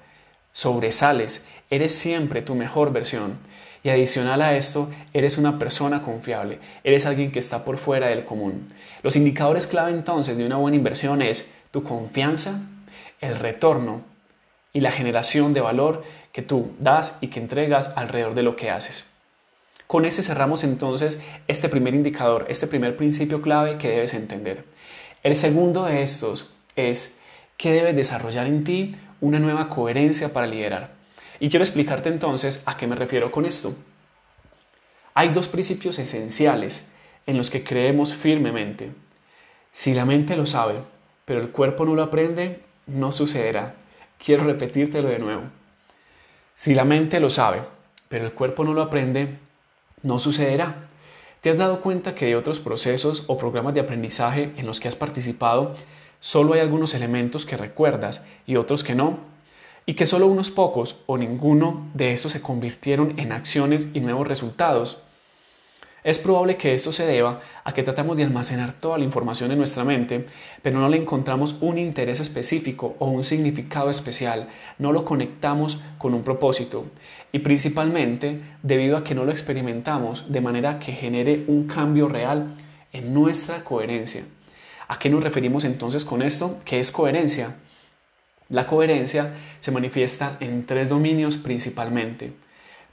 Sobresales, 0.56 1.44
eres 1.68 1.94
siempre 1.94 2.40
tu 2.40 2.54
mejor 2.54 2.90
versión. 2.90 3.36
Y 3.82 3.90
adicional 3.90 4.40
a 4.40 4.56
esto, 4.56 4.90
eres 5.12 5.36
una 5.36 5.58
persona 5.58 6.00
confiable, 6.00 6.60
eres 6.82 7.04
alguien 7.04 7.30
que 7.30 7.40
está 7.40 7.62
por 7.62 7.76
fuera 7.76 8.06
del 8.06 8.24
común. 8.24 8.66
Los 9.02 9.16
indicadores 9.16 9.66
clave 9.66 9.90
entonces 9.90 10.38
de 10.38 10.46
una 10.46 10.56
buena 10.56 10.78
inversión 10.78 11.20
es 11.20 11.52
tu 11.72 11.82
confianza, 11.82 12.58
el 13.20 13.36
retorno 13.36 14.00
y 14.72 14.80
la 14.80 14.92
generación 14.92 15.52
de 15.52 15.60
valor 15.60 16.04
que 16.32 16.40
tú 16.40 16.70
das 16.78 17.18
y 17.20 17.28
que 17.28 17.38
entregas 17.38 17.92
alrededor 17.94 18.32
de 18.32 18.42
lo 18.42 18.56
que 18.56 18.70
haces. 18.70 19.10
Con 19.86 20.06
ese 20.06 20.22
cerramos 20.22 20.64
entonces 20.64 21.20
este 21.48 21.68
primer 21.68 21.94
indicador, 21.94 22.46
este 22.48 22.66
primer 22.66 22.96
principio 22.96 23.42
clave 23.42 23.76
que 23.76 23.90
debes 23.90 24.14
entender. 24.14 24.64
El 25.22 25.36
segundo 25.36 25.84
de 25.84 26.02
estos 26.02 26.48
es 26.76 27.18
que 27.56 27.72
debes 27.72 27.96
desarrollar 27.96 28.46
en 28.46 28.64
ti 28.64 28.94
una 29.20 29.38
nueva 29.38 29.68
coherencia 29.68 30.32
para 30.32 30.46
liderar. 30.46 30.90
Y 31.40 31.48
quiero 31.48 31.64
explicarte 31.64 32.08
entonces 32.08 32.62
a 32.66 32.76
qué 32.76 32.86
me 32.86 32.96
refiero 32.96 33.30
con 33.30 33.46
esto. 33.46 33.74
Hay 35.14 35.30
dos 35.30 35.48
principios 35.48 35.98
esenciales 35.98 36.90
en 37.26 37.36
los 37.36 37.50
que 37.50 37.64
creemos 37.64 38.14
firmemente. 38.14 38.92
Si 39.72 39.94
la 39.94 40.04
mente 40.04 40.36
lo 40.36 40.46
sabe, 40.46 40.74
pero 41.24 41.40
el 41.40 41.50
cuerpo 41.50 41.84
no 41.84 41.94
lo 41.94 42.02
aprende, 42.02 42.60
no 42.86 43.12
sucederá. 43.12 43.74
Quiero 44.22 44.44
repetírtelo 44.44 45.08
de 45.08 45.18
nuevo. 45.18 45.42
Si 46.54 46.74
la 46.74 46.84
mente 46.84 47.20
lo 47.20 47.30
sabe, 47.30 47.60
pero 48.08 48.24
el 48.24 48.32
cuerpo 48.32 48.64
no 48.64 48.72
lo 48.72 48.82
aprende, 48.82 49.38
no 50.02 50.18
sucederá. 50.18 50.86
¿Te 51.40 51.50
has 51.50 51.58
dado 51.58 51.80
cuenta 51.80 52.14
que 52.14 52.26
de 52.26 52.36
otros 52.36 52.60
procesos 52.60 53.24
o 53.26 53.36
programas 53.36 53.74
de 53.74 53.80
aprendizaje 53.80 54.52
en 54.56 54.66
los 54.66 54.80
que 54.80 54.88
has 54.88 54.96
participado, 54.96 55.74
solo 56.20 56.54
hay 56.54 56.60
algunos 56.60 56.94
elementos 56.94 57.44
que 57.44 57.56
recuerdas 57.56 58.24
y 58.46 58.56
otros 58.56 58.84
que 58.84 58.94
no? 58.94 59.36
y 59.86 59.94
que 59.94 60.04
solo 60.04 60.26
unos 60.26 60.50
pocos 60.50 60.98
o 61.06 61.16
ninguno 61.16 61.88
de 61.94 62.12
esos 62.12 62.32
se 62.32 62.42
convirtieron 62.42 63.18
en 63.18 63.30
acciones 63.30 63.88
y 63.94 64.00
nuevos 64.00 64.26
resultados. 64.26 65.02
Es 66.02 66.18
probable 66.18 66.56
que 66.56 66.74
esto 66.74 66.92
se 66.92 67.06
deba 67.06 67.40
a 67.64 67.72
que 67.72 67.82
tratamos 67.82 68.16
de 68.16 68.22
almacenar 68.24 68.72
toda 68.74 68.98
la 68.98 69.04
información 69.04 69.50
en 69.50 69.58
nuestra 69.58 69.84
mente, 69.84 70.26
pero 70.62 70.78
no 70.78 70.88
le 70.88 70.98
encontramos 70.98 71.56
un 71.60 71.78
interés 71.78 72.20
específico 72.20 72.94
o 73.00 73.06
un 73.06 73.24
significado 73.24 73.90
especial, 73.90 74.48
no 74.78 74.92
lo 74.92 75.04
conectamos 75.04 75.80
con 75.98 76.14
un 76.14 76.22
propósito 76.22 76.86
y 77.32 77.40
principalmente 77.40 78.40
debido 78.62 78.96
a 78.96 79.02
que 79.02 79.16
no 79.16 79.24
lo 79.24 79.32
experimentamos 79.32 80.30
de 80.30 80.40
manera 80.40 80.78
que 80.78 80.92
genere 80.92 81.44
un 81.48 81.66
cambio 81.66 82.08
real 82.08 82.54
en 82.92 83.12
nuestra 83.12 83.64
coherencia. 83.64 84.24
¿A 84.88 84.98
qué 84.98 85.10
nos 85.10 85.22
referimos 85.22 85.64
entonces 85.64 86.04
con 86.04 86.22
esto? 86.22 86.60
¿Qué 86.64 86.78
es 86.78 86.92
coherencia? 86.92 87.56
La 88.48 88.66
coherencia 88.66 89.34
se 89.58 89.72
manifiesta 89.72 90.36
en 90.38 90.64
tres 90.64 90.88
dominios 90.88 91.36
principalmente, 91.36 92.32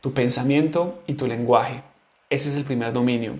tu 0.01 0.13
pensamiento 0.13 1.03
y 1.05 1.13
tu 1.13 1.27
lenguaje. 1.27 1.83
Ese 2.31 2.49
es 2.49 2.55
el 2.55 2.63
primer 2.63 2.93
dominio. 2.93 3.35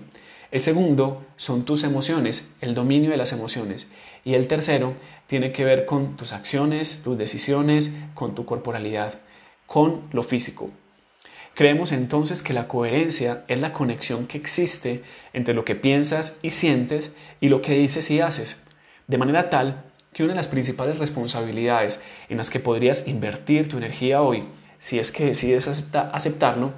El 0.52 0.60
segundo 0.60 1.26
son 1.36 1.64
tus 1.64 1.82
emociones, 1.82 2.54
el 2.60 2.76
dominio 2.76 3.10
de 3.10 3.16
las 3.16 3.32
emociones. 3.32 3.88
Y 4.24 4.34
el 4.34 4.46
tercero 4.46 4.94
tiene 5.26 5.50
que 5.50 5.64
ver 5.64 5.84
con 5.84 6.16
tus 6.16 6.32
acciones, 6.32 7.02
tus 7.02 7.18
decisiones, 7.18 7.90
con 8.14 8.36
tu 8.36 8.44
corporalidad, 8.44 9.18
con 9.66 10.02
lo 10.12 10.22
físico. 10.22 10.70
Creemos 11.54 11.92
entonces 11.92 12.42
que 12.42 12.52
la 12.52 12.66
coherencia 12.66 13.44
es 13.46 13.60
la 13.60 13.72
conexión 13.72 14.26
que 14.26 14.38
existe 14.38 15.02
entre 15.32 15.54
lo 15.54 15.64
que 15.64 15.76
piensas 15.76 16.40
y 16.42 16.50
sientes 16.50 17.12
y 17.40 17.48
lo 17.48 17.62
que 17.62 17.74
dices 17.74 18.10
y 18.10 18.20
haces, 18.20 18.64
de 19.06 19.18
manera 19.18 19.50
tal 19.50 19.84
que 20.12 20.24
una 20.24 20.32
de 20.32 20.36
las 20.36 20.48
principales 20.48 20.98
responsabilidades 20.98 22.02
en 22.28 22.38
las 22.38 22.50
que 22.50 22.60
podrías 22.60 23.06
invertir 23.06 23.68
tu 23.68 23.76
energía 23.76 24.22
hoy, 24.22 24.44
si 24.80 24.98
es 24.98 25.12
que 25.12 25.26
decides 25.26 25.68
aceptarlo, 25.92 26.72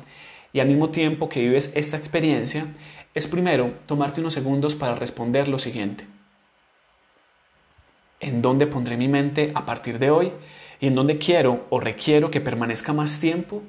y 0.52 0.60
al 0.60 0.68
mismo 0.68 0.90
tiempo 0.90 1.28
que 1.28 1.40
vives 1.40 1.72
esta 1.74 1.96
experiencia, 1.96 2.66
es 3.14 3.26
primero 3.26 3.74
tomarte 3.86 4.20
unos 4.20 4.34
segundos 4.34 4.74
para 4.74 4.94
responder 4.94 5.48
lo 5.48 5.58
siguiente. 5.58 6.06
¿En 8.20 8.42
dónde 8.42 8.66
pondré 8.66 8.96
mi 8.96 9.08
mente 9.08 9.52
a 9.54 9.66
partir 9.66 9.98
de 9.98 10.10
hoy? 10.10 10.32
¿Y 10.80 10.86
en 10.86 10.94
dónde 10.94 11.18
quiero 11.18 11.66
o 11.70 11.80
requiero 11.80 12.30
que 12.30 12.40
permanezca 12.40 12.92
más 12.92 13.20
tiempo? 13.20 13.62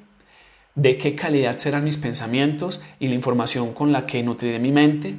¿De 0.78 0.96
qué 0.96 1.16
calidad 1.16 1.56
serán 1.56 1.82
mis 1.82 1.96
pensamientos 1.96 2.80
y 3.00 3.08
la 3.08 3.16
información 3.16 3.74
con 3.74 3.90
la 3.90 4.06
que 4.06 4.22
nutriré 4.22 4.60
mi 4.60 4.70
mente? 4.70 5.16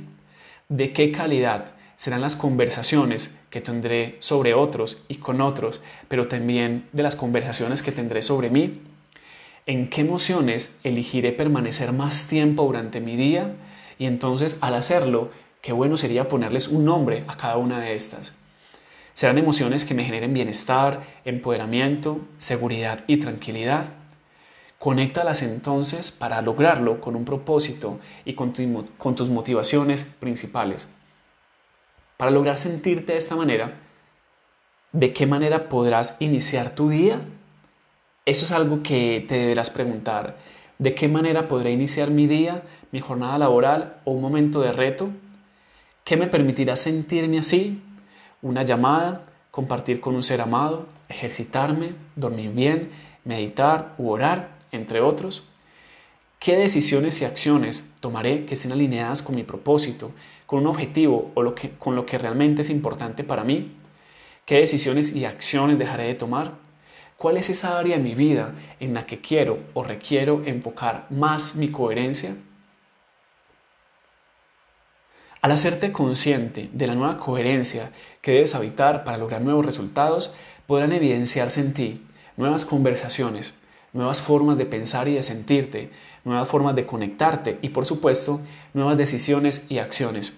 ¿De 0.70 0.94
qué 0.94 1.12
calidad 1.12 1.74
serán 1.98 2.22
las 2.22 2.38
conversaciones 2.38 3.38
que 3.50 3.60
tendré 3.60 4.16
sobre 4.22 4.54
otros 4.54 5.04
y 5.10 5.16
con 5.16 5.42
otros, 5.42 5.82
pero 6.08 6.30
también 6.30 6.88
de 6.94 7.04
las 7.04 7.18
conversaciones 7.18 7.82
que 7.82 7.92
tendré 7.92 8.22
sobre 8.22 8.50
mí. 8.50 8.80
¿En 9.66 9.90
qué 9.90 10.00
emociones 10.00 10.78
elegiré 10.86 11.34
permanecer 11.34 11.92
más 11.92 12.28
tiempo 12.28 12.64
durante 12.64 13.02
mi 13.02 13.18
día? 13.18 13.54
Y 13.98 14.06
entonces 14.06 14.58
al 14.62 14.76
hacerlo, 14.76 15.30
qué 15.62 15.74
bueno 15.74 15.98
sería 15.98 16.30
ponerles 16.30 16.70
un 16.70 16.86
nombre 16.86 17.26
a 17.28 17.36
cada 17.36 17.58
una 17.58 17.82
de 17.82 17.96
estas. 17.96 18.32
Serán 19.14 19.38
emociones 19.38 19.84
que 19.84 19.94
me 19.94 20.06
generen 20.06 20.34
bienestar, 20.34 21.02
empoderamiento, 21.26 22.22
seguridad 22.38 23.04
y 23.08 23.18
tranquilidad. 23.18 23.99
Conéctalas 24.80 25.42
entonces 25.42 26.10
para 26.10 26.42
lograrlo 26.42 27.02
con 27.02 27.18
un 27.18 27.26
propósito 27.26 28.00
y 28.24 28.34
con, 28.34 28.54
tus 28.54 29.30
motivaciones 29.30 30.04
principales. 30.04 30.88
Para 32.16 32.32
lograr 32.32 32.58
sentirte 32.58 33.12
de 33.12 33.18
esta 33.18 33.36
manera, 33.36 33.74
¿de 34.94 35.12
qué 35.12 35.28
manera 35.28 35.68
podrás 35.68 36.16
iniciar 36.22 36.76
tu 36.76 36.88
día? 36.88 37.20
Eso 38.26 38.46
es 38.46 38.54
algo 38.54 38.82
que 38.82 39.26
te 39.28 39.36
deberás 39.36 39.70
preguntar. 39.70 40.38
¿De 40.78 40.96
qué 40.96 41.10
manera 41.10 41.50
podré 41.50 41.72
iniciar 41.72 42.10
mi 42.10 42.26
día, 42.26 42.64
mi 42.94 43.02
jornada 43.02 43.38
laboral 43.38 43.98
o 44.06 44.12
un 44.12 44.22
momento 44.22 44.62
de 44.62 44.72
reto? 44.72 45.10
¿Qué 46.06 46.16
me 46.16 46.28
permitirá 46.28 46.78
sentirme 46.78 47.40
así? 47.40 47.84
Una 48.42 48.64
llamada, 48.64 49.24
compartir 49.52 50.00
con 50.00 50.16
un 50.16 50.24
ser 50.24 50.40
amado, 50.40 50.86
ejercitarme, 51.10 51.96
dormir 52.16 52.54
bien, 52.54 52.92
meditar 53.26 53.94
u 53.98 54.10
orar, 54.10 54.59
entre 54.72 55.02
otros. 55.02 55.44
¿Qué 56.40 56.56
decisiones 56.56 57.22
y 57.22 57.26
acciones 57.26 57.92
tomaré 58.00 58.46
que 58.46 58.54
estén 58.54 58.72
alineadas 58.72 59.22
con 59.22 59.36
mi 59.36 59.44
propósito, 59.44 60.12
con 60.46 60.60
un 60.60 60.68
objetivo 60.68 61.32
o 61.36 61.54
con 61.78 61.96
lo 61.96 62.06
que 62.06 62.18
realmente 62.18 62.62
es 62.62 62.70
importante 62.70 63.24
para 63.24 63.44
mí? 63.44 63.76
¿Qué 64.46 64.56
decisiones 64.56 65.16
y 65.16 65.26
acciones 65.26 65.78
dejaré 65.78 66.06
de 66.06 66.16
tomar? 66.16 66.54
¿Cuál 67.18 67.36
es 67.36 67.50
esa 67.50 67.78
área 67.78 67.98
de 67.98 68.04
mi 68.04 68.16
vida 68.16 68.56
en 68.80 68.94
la 68.94 69.06
que 69.06 69.20
quiero 69.20 69.60
o 69.74 69.84
requiero 69.84 70.42
enfocar 70.46 71.06
más 71.10 71.58
mi 71.58 71.70
coherencia? 71.70 72.38
Al 75.42 75.52
hacerte 75.52 75.92
consciente 75.92 76.70
de 76.72 76.88
la 76.88 76.96
nueva 76.96 77.18
coherencia 77.18 77.92
que 78.22 78.32
debes 78.32 78.56
habitar 78.56 79.04
para 79.04 79.18
lograr 79.18 79.42
nuevos 79.42 79.66
resultados, 79.66 80.32
podrán 80.68 80.94
evidenciarse 80.94 81.60
en 81.60 81.74
ti 81.74 82.06
nuevas 82.38 82.64
conversaciones, 82.64 83.54
nuevas 83.94 84.22
formas 84.22 84.58
de 84.58 84.66
pensar 84.66 85.08
y 85.08 85.16
de 85.16 85.24
sentirte, 85.24 85.92
nuevas 86.24 86.48
formas 86.48 86.76
de 86.76 86.86
conectarte 86.86 87.58
y 87.62 87.70
por 87.70 87.86
supuesto 87.86 88.42
nuevas 88.74 88.98
decisiones 88.98 89.66
y 89.70 89.80
acciones. 89.80 90.38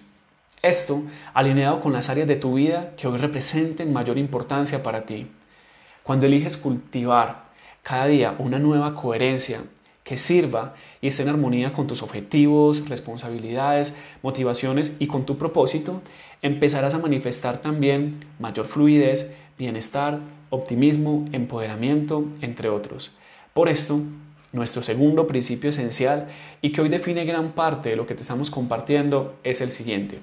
Esto 0.62 1.02
alineado 1.34 1.80
con 1.80 1.92
las 1.92 2.08
áreas 2.08 2.28
de 2.28 2.36
tu 2.36 2.54
vida 2.54 2.92
que 2.96 3.08
hoy 3.08 3.18
representen 3.18 3.92
mayor 3.92 4.16
importancia 4.16 4.82
para 4.82 5.02
ti. 5.02 5.26
Cuando 6.02 6.26
eliges 6.26 6.56
cultivar 6.56 7.44
cada 7.82 8.06
día 8.06 8.36
una 8.38 8.58
nueva 8.58 8.94
coherencia 8.94 9.60
que 10.04 10.16
sirva 10.16 10.74
y 11.00 11.08
esté 11.08 11.22
en 11.22 11.28
armonía 11.28 11.72
con 11.72 11.86
tus 11.86 12.02
objetivos, 12.02 12.88
responsabilidades, 12.88 13.96
motivaciones 14.22 14.96
y 14.98 15.06
con 15.06 15.26
tu 15.26 15.38
propósito, 15.38 16.02
empezarás 16.42 16.94
a 16.94 16.98
manifestar 16.98 17.58
también 17.58 18.24
mayor 18.38 18.66
fluidez, 18.66 19.34
bienestar, 19.58 20.20
optimismo, 20.50 21.26
empoderamiento, 21.32 22.24
entre 22.40 22.68
otros. 22.68 23.12
Por 23.54 23.68
esto, 23.68 24.00
nuestro 24.52 24.82
segundo 24.82 25.26
principio 25.26 25.70
esencial 25.70 26.28
y 26.60 26.72
que 26.72 26.80
hoy 26.80 26.88
define 26.88 27.24
gran 27.24 27.52
parte 27.52 27.90
de 27.90 27.96
lo 27.96 28.06
que 28.06 28.14
te 28.14 28.22
estamos 28.22 28.50
compartiendo 28.50 29.36
es 29.44 29.60
el 29.60 29.72
siguiente. 29.72 30.20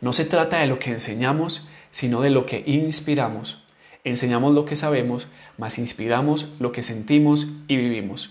No 0.00 0.12
se 0.12 0.24
trata 0.24 0.58
de 0.58 0.66
lo 0.66 0.78
que 0.78 0.90
enseñamos, 0.90 1.66
sino 1.90 2.20
de 2.20 2.30
lo 2.30 2.46
que 2.46 2.62
inspiramos. 2.66 3.62
enseñamos 4.04 4.54
lo 4.54 4.64
que 4.64 4.76
sabemos, 4.76 5.26
más 5.58 5.78
inspiramos 5.78 6.52
lo 6.60 6.70
que 6.70 6.84
sentimos 6.84 7.48
y 7.66 7.76
vivimos. 7.76 8.30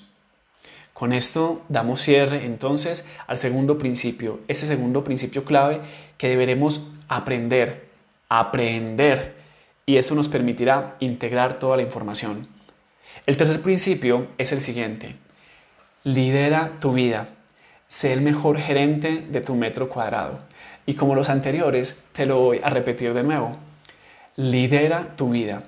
Con 0.94 1.12
esto 1.12 1.62
damos 1.68 2.00
cierre 2.00 2.46
entonces 2.46 3.06
al 3.28 3.40
segundo 3.40 3.78
principio, 3.78 4.40
ese 4.48 4.68
segundo 4.68 5.04
principio 5.04 5.44
clave 5.44 5.82
que 6.18 6.30
deberemos 6.30 6.80
aprender, 7.10 7.90
aprender, 8.30 9.36
y 9.86 9.98
esto 9.98 10.16
nos 10.16 10.30
permitirá 10.30 10.96
integrar 11.02 11.60
toda 11.60 11.76
la 11.76 11.84
información. 11.84 12.55
El 13.26 13.38
tercer 13.38 13.62
principio 13.62 14.28
es 14.38 14.52
el 14.52 14.62
siguiente, 14.62 15.16
lidera 16.04 16.74
tu 16.80 16.94
vida, 16.94 17.30
sé 17.88 18.14
el 18.14 18.22
mejor 18.22 18.60
gerente 18.60 19.26
de 19.30 19.42
tu 19.42 19.56
metro 19.56 19.90
cuadrado. 19.90 20.40
Y 20.86 20.94
como 20.94 21.16
los 21.16 21.30
anteriores, 21.30 22.04
te 22.14 22.26
lo 22.26 22.40
voy 22.40 22.62
a 22.64 22.70
repetir 22.70 23.14
de 23.14 23.24
nuevo, 23.24 23.58
lidera 24.36 25.16
tu 25.16 25.32
vida, 25.32 25.64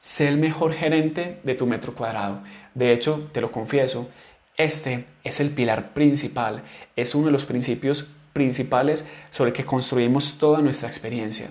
sé 0.00 0.28
el 0.28 0.38
mejor 0.38 0.72
gerente 0.72 1.38
de 1.44 1.54
tu 1.54 1.66
metro 1.66 1.94
cuadrado. 1.94 2.42
De 2.74 2.92
hecho, 2.92 3.28
te 3.32 3.40
lo 3.40 3.52
confieso, 3.52 4.10
este 4.56 5.04
es 5.22 5.38
el 5.40 5.50
pilar 5.50 5.92
principal, 5.92 6.62
es 6.96 7.14
uno 7.14 7.26
de 7.26 7.32
los 7.32 7.44
principios 7.44 8.16
principales 8.32 9.06
sobre 9.30 9.52
que 9.52 9.64
construimos 9.64 10.38
toda 10.38 10.60
nuestra 10.60 10.88
experiencia. 10.88 11.50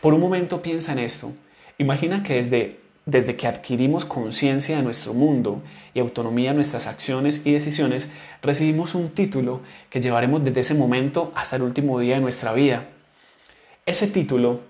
Por 0.00 0.14
un 0.14 0.20
momento 0.20 0.62
piensa 0.62 0.92
en 0.92 1.00
esto. 1.00 1.32
Imagina 1.78 2.22
que 2.22 2.34
desde, 2.34 2.79
desde 3.06 3.36
que 3.36 3.46
adquirimos 3.46 4.04
conciencia 4.04 4.76
de 4.76 4.82
nuestro 4.82 5.14
mundo 5.14 5.62
y 5.94 6.00
autonomía 6.00 6.50
de 6.50 6.56
nuestras 6.56 6.86
acciones 6.86 7.42
y 7.44 7.52
decisiones, 7.52 8.10
recibimos 8.42 8.94
un 8.94 9.10
título 9.10 9.60
que 9.88 10.00
llevaremos 10.00 10.44
desde 10.44 10.60
ese 10.60 10.74
momento 10.74 11.32
hasta 11.34 11.56
el 11.56 11.62
último 11.62 11.98
día 11.98 12.16
de 12.16 12.20
nuestra 12.20 12.52
vida. 12.52 12.88
Ese 13.86 14.06
título 14.06 14.60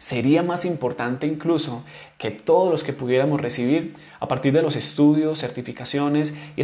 sería 0.00 0.42
más 0.42 0.64
importante 0.64 1.26
incluso 1.26 1.84
que 2.16 2.30
todos 2.30 2.70
los 2.70 2.84
que 2.84 2.94
pudiéramos 2.94 3.40
recibir 3.40 3.94
a 4.18 4.26
partir 4.26 4.52
de 4.52 4.62
los 4.62 4.74
estudios, 4.74 5.40
certificaciones 5.40 6.34
y, 6.56 6.62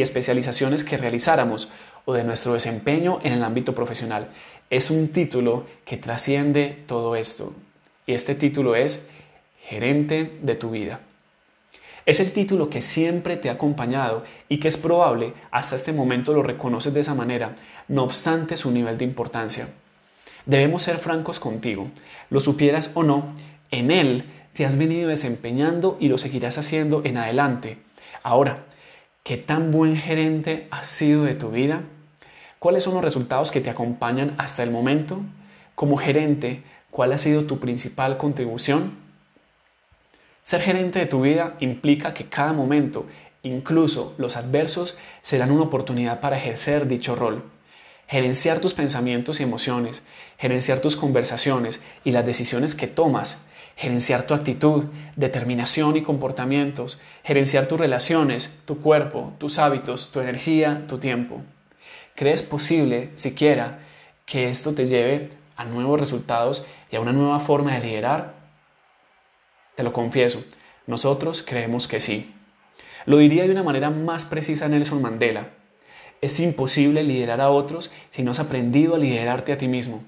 especializaciones 0.00 0.82
que 0.82 0.96
realizáramos 0.96 1.68
o 2.06 2.14
de 2.14 2.24
nuestro 2.24 2.54
desempeño 2.54 3.20
en 3.22 3.34
el 3.34 3.44
ámbito 3.44 3.74
profesional. 3.74 4.28
Es 4.70 4.90
un 4.90 5.08
título 5.08 5.66
que 5.84 5.98
trasciende 5.98 6.84
todo 6.86 7.16
esto 7.16 7.54
y 8.06 8.14
este 8.14 8.34
título 8.34 8.74
es 8.74 9.08
gerente 9.70 10.36
de 10.42 10.56
tu 10.56 10.70
vida. 10.70 10.98
Es 12.04 12.18
el 12.18 12.32
título 12.32 12.68
que 12.70 12.82
siempre 12.82 13.36
te 13.36 13.48
ha 13.48 13.52
acompañado 13.52 14.24
y 14.48 14.58
que 14.58 14.66
es 14.66 14.76
probable 14.76 15.32
hasta 15.52 15.76
este 15.76 15.92
momento 15.92 16.32
lo 16.32 16.42
reconoces 16.42 16.92
de 16.92 16.98
esa 16.98 17.14
manera, 17.14 17.54
no 17.86 18.02
obstante 18.02 18.56
su 18.56 18.72
nivel 18.72 18.98
de 18.98 19.04
importancia. 19.04 19.68
Debemos 20.44 20.82
ser 20.82 20.96
francos 20.96 21.38
contigo. 21.38 21.88
Lo 22.30 22.40
supieras 22.40 22.90
o 22.94 23.04
no, 23.04 23.32
en 23.70 23.92
él 23.92 24.24
te 24.54 24.66
has 24.66 24.76
venido 24.76 25.08
desempeñando 25.08 25.96
y 26.00 26.08
lo 26.08 26.18
seguirás 26.18 26.58
haciendo 26.58 27.02
en 27.04 27.18
adelante. 27.18 27.78
Ahora, 28.24 28.64
¿qué 29.22 29.36
tan 29.36 29.70
buen 29.70 29.96
gerente 29.96 30.66
has 30.72 30.88
sido 30.88 31.22
de 31.22 31.34
tu 31.34 31.50
vida? 31.50 31.82
¿Cuáles 32.58 32.82
son 32.82 32.94
los 32.94 33.04
resultados 33.04 33.52
que 33.52 33.60
te 33.60 33.70
acompañan 33.70 34.34
hasta 34.36 34.64
el 34.64 34.72
momento? 34.72 35.20
Como 35.76 35.96
gerente, 35.96 36.64
¿cuál 36.90 37.12
ha 37.12 37.18
sido 37.18 37.44
tu 37.44 37.60
principal 37.60 38.18
contribución? 38.18 38.99
Ser 40.50 40.62
gerente 40.62 40.98
de 40.98 41.06
tu 41.06 41.20
vida 41.20 41.56
implica 41.60 42.12
que 42.12 42.24
cada 42.24 42.52
momento, 42.52 43.06
incluso 43.44 44.16
los 44.18 44.36
adversos, 44.36 44.98
serán 45.22 45.52
una 45.52 45.62
oportunidad 45.62 46.18
para 46.18 46.38
ejercer 46.38 46.88
dicho 46.88 47.14
rol 47.14 47.44
gerenciar 48.08 48.58
tus 48.58 48.74
pensamientos 48.74 49.38
y 49.38 49.44
emociones, 49.44 50.02
gerenciar 50.38 50.80
tus 50.80 50.96
conversaciones 50.96 51.80
y 52.02 52.10
las 52.10 52.26
decisiones 52.26 52.74
que 52.74 52.88
tomas, 52.88 53.46
gerenciar 53.76 54.24
tu 54.24 54.34
actitud, 54.34 54.86
determinación 55.14 55.96
y 55.96 56.02
comportamientos, 56.02 57.00
gerenciar 57.22 57.66
tus 57.66 57.78
relaciones, 57.78 58.58
tu 58.64 58.80
cuerpo, 58.80 59.32
tus 59.38 59.60
hábitos, 59.60 60.10
tu 60.10 60.18
energía, 60.18 60.82
tu 60.88 60.98
tiempo. 60.98 61.42
¿Crees 62.16 62.42
posible, 62.42 63.10
siquiera, 63.14 63.78
que 64.26 64.50
esto 64.50 64.74
te 64.74 64.86
lleve 64.86 65.30
a 65.54 65.64
nuevos 65.64 66.00
resultados 66.00 66.66
y 66.90 66.96
a 66.96 67.00
una 67.00 67.12
nueva 67.12 67.38
forma 67.38 67.74
de 67.74 67.86
liderar? 67.86 68.39
Te 69.80 69.84
lo 69.84 69.94
confieso, 69.94 70.44
nosotros 70.86 71.42
creemos 71.42 71.88
que 71.88 72.00
sí. 72.00 72.34
Lo 73.06 73.16
diría 73.16 73.44
de 73.44 73.50
una 73.50 73.62
manera 73.62 73.88
más 73.88 74.26
precisa 74.26 74.68
Nelson 74.68 75.00
Mandela. 75.00 75.52
Es 76.20 76.38
imposible 76.38 77.02
liderar 77.02 77.40
a 77.40 77.48
otros 77.48 77.90
si 78.10 78.22
no 78.22 78.32
has 78.32 78.40
aprendido 78.40 78.94
a 78.94 78.98
liderarte 78.98 79.54
a 79.54 79.56
ti 79.56 79.68
mismo. 79.68 80.04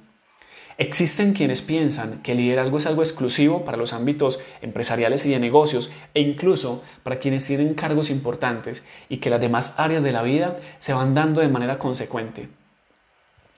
Existen 0.76 1.32
quienes 1.32 1.62
piensan 1.62 2.20
que 2.20 2.32
el 2.32 2.36
liderazgo 2.36 2.76
es 2.76 2.84
algo 2.84 3.00
exclusivo 3.00 3.64
para 3.64 3.78
los 3.78 3.94
ámbitos 3.94 4.40
empresariales 4.60 5.24
y 5.24 5.30
de 5.30 5.40
negocios 5.40 5.90
e 6.12 6.20
incluso 6.20 6.82
para 7.02 7.18
quienes 7.18 7.46
tienen 7.46 7.72
cargos 7.72 8.10
importantes 8.10 8.82
y 9.08 9.16
que 9.16 9.30
las 9.30 9.40
demás 9.40 9.76
áreas 9.78 10.02
de 10.02 10.12
la 10.12 10.22
vida 10.22 10.58
se 10.80 10.92
van 10.92 11.14
dando 11.14 11.40
de 11.40 11.48
manera 11.48 11.78
consecuente. 11.78 12.50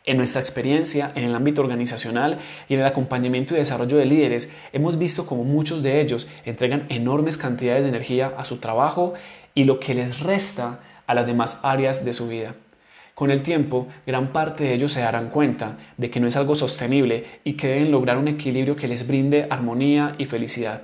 En 0.07 0.19
nuestra 0.19 0.43
experiencia 0.43 1.13
en 1.15 1.25
el 1.25 1.35
ámbito 1.35 1.63
organizacional 1.63 2.39
y 2.69 2.75
en 2.75 2.81
el 2.81 2.87
acompañamiento 2.87 3.55
y 3.55 3.57
desarrollo 3.57 3.97
de 3.97 4.05
líderes, 4.05 4.51
hemos 4.75 4.99
visto 4.99 5.25
como 5.25 5.45
muchos 5.45 5.83
de 5.83 6.03
ellos 6.03 6.29
entregan 6.45 6.85
enormes 6.91 7.39
cantidades 7.39 7.85
de 7.85 7.89
energía 7.89 8.35
a 8.37 8.45
su 8.45 8.59
trabajo 8.59 9.15
y 9.55 9.65
lo 9.65 9.81
que 9.81 9.95
les 9.95 10.21
resta 10.21 10.81
a 11.07 11.15
las 11.15 11.27
demás 11.27 11.61
áreas 11.63 12.05
de 12.05 12.13
su 12.13 12.29
vida. 12.29 12.55
Con 13.15 13.31
el 13.31 13.41
tiempo, 13.43 13.87
gran 14.07 14.29
parte 14.29 14.65
de 14.65 14.75
ellos 14.75 14.93
se 14.93 15.01
darán 15.01 15.31
cuenta 15.31 15.79
de 15.97 16.11
que 16.11 16.21
no 16.21 16.27
es 16.27 16.37
algo 16.37 16.55
sostenible 16.55 17.25
y 17.43 17.55
que 17.55 17.69
deben 17.69 17.91
lograr 17.91 18.19
un 18.19 18.29
equilibrio 18.29 18.77
que 18.77 18.89
les 18.89 19.07
brinde 19.07 19.47
armonía 19.49 20.17
y 20.19 20.27
felicidad. 20.27 20.83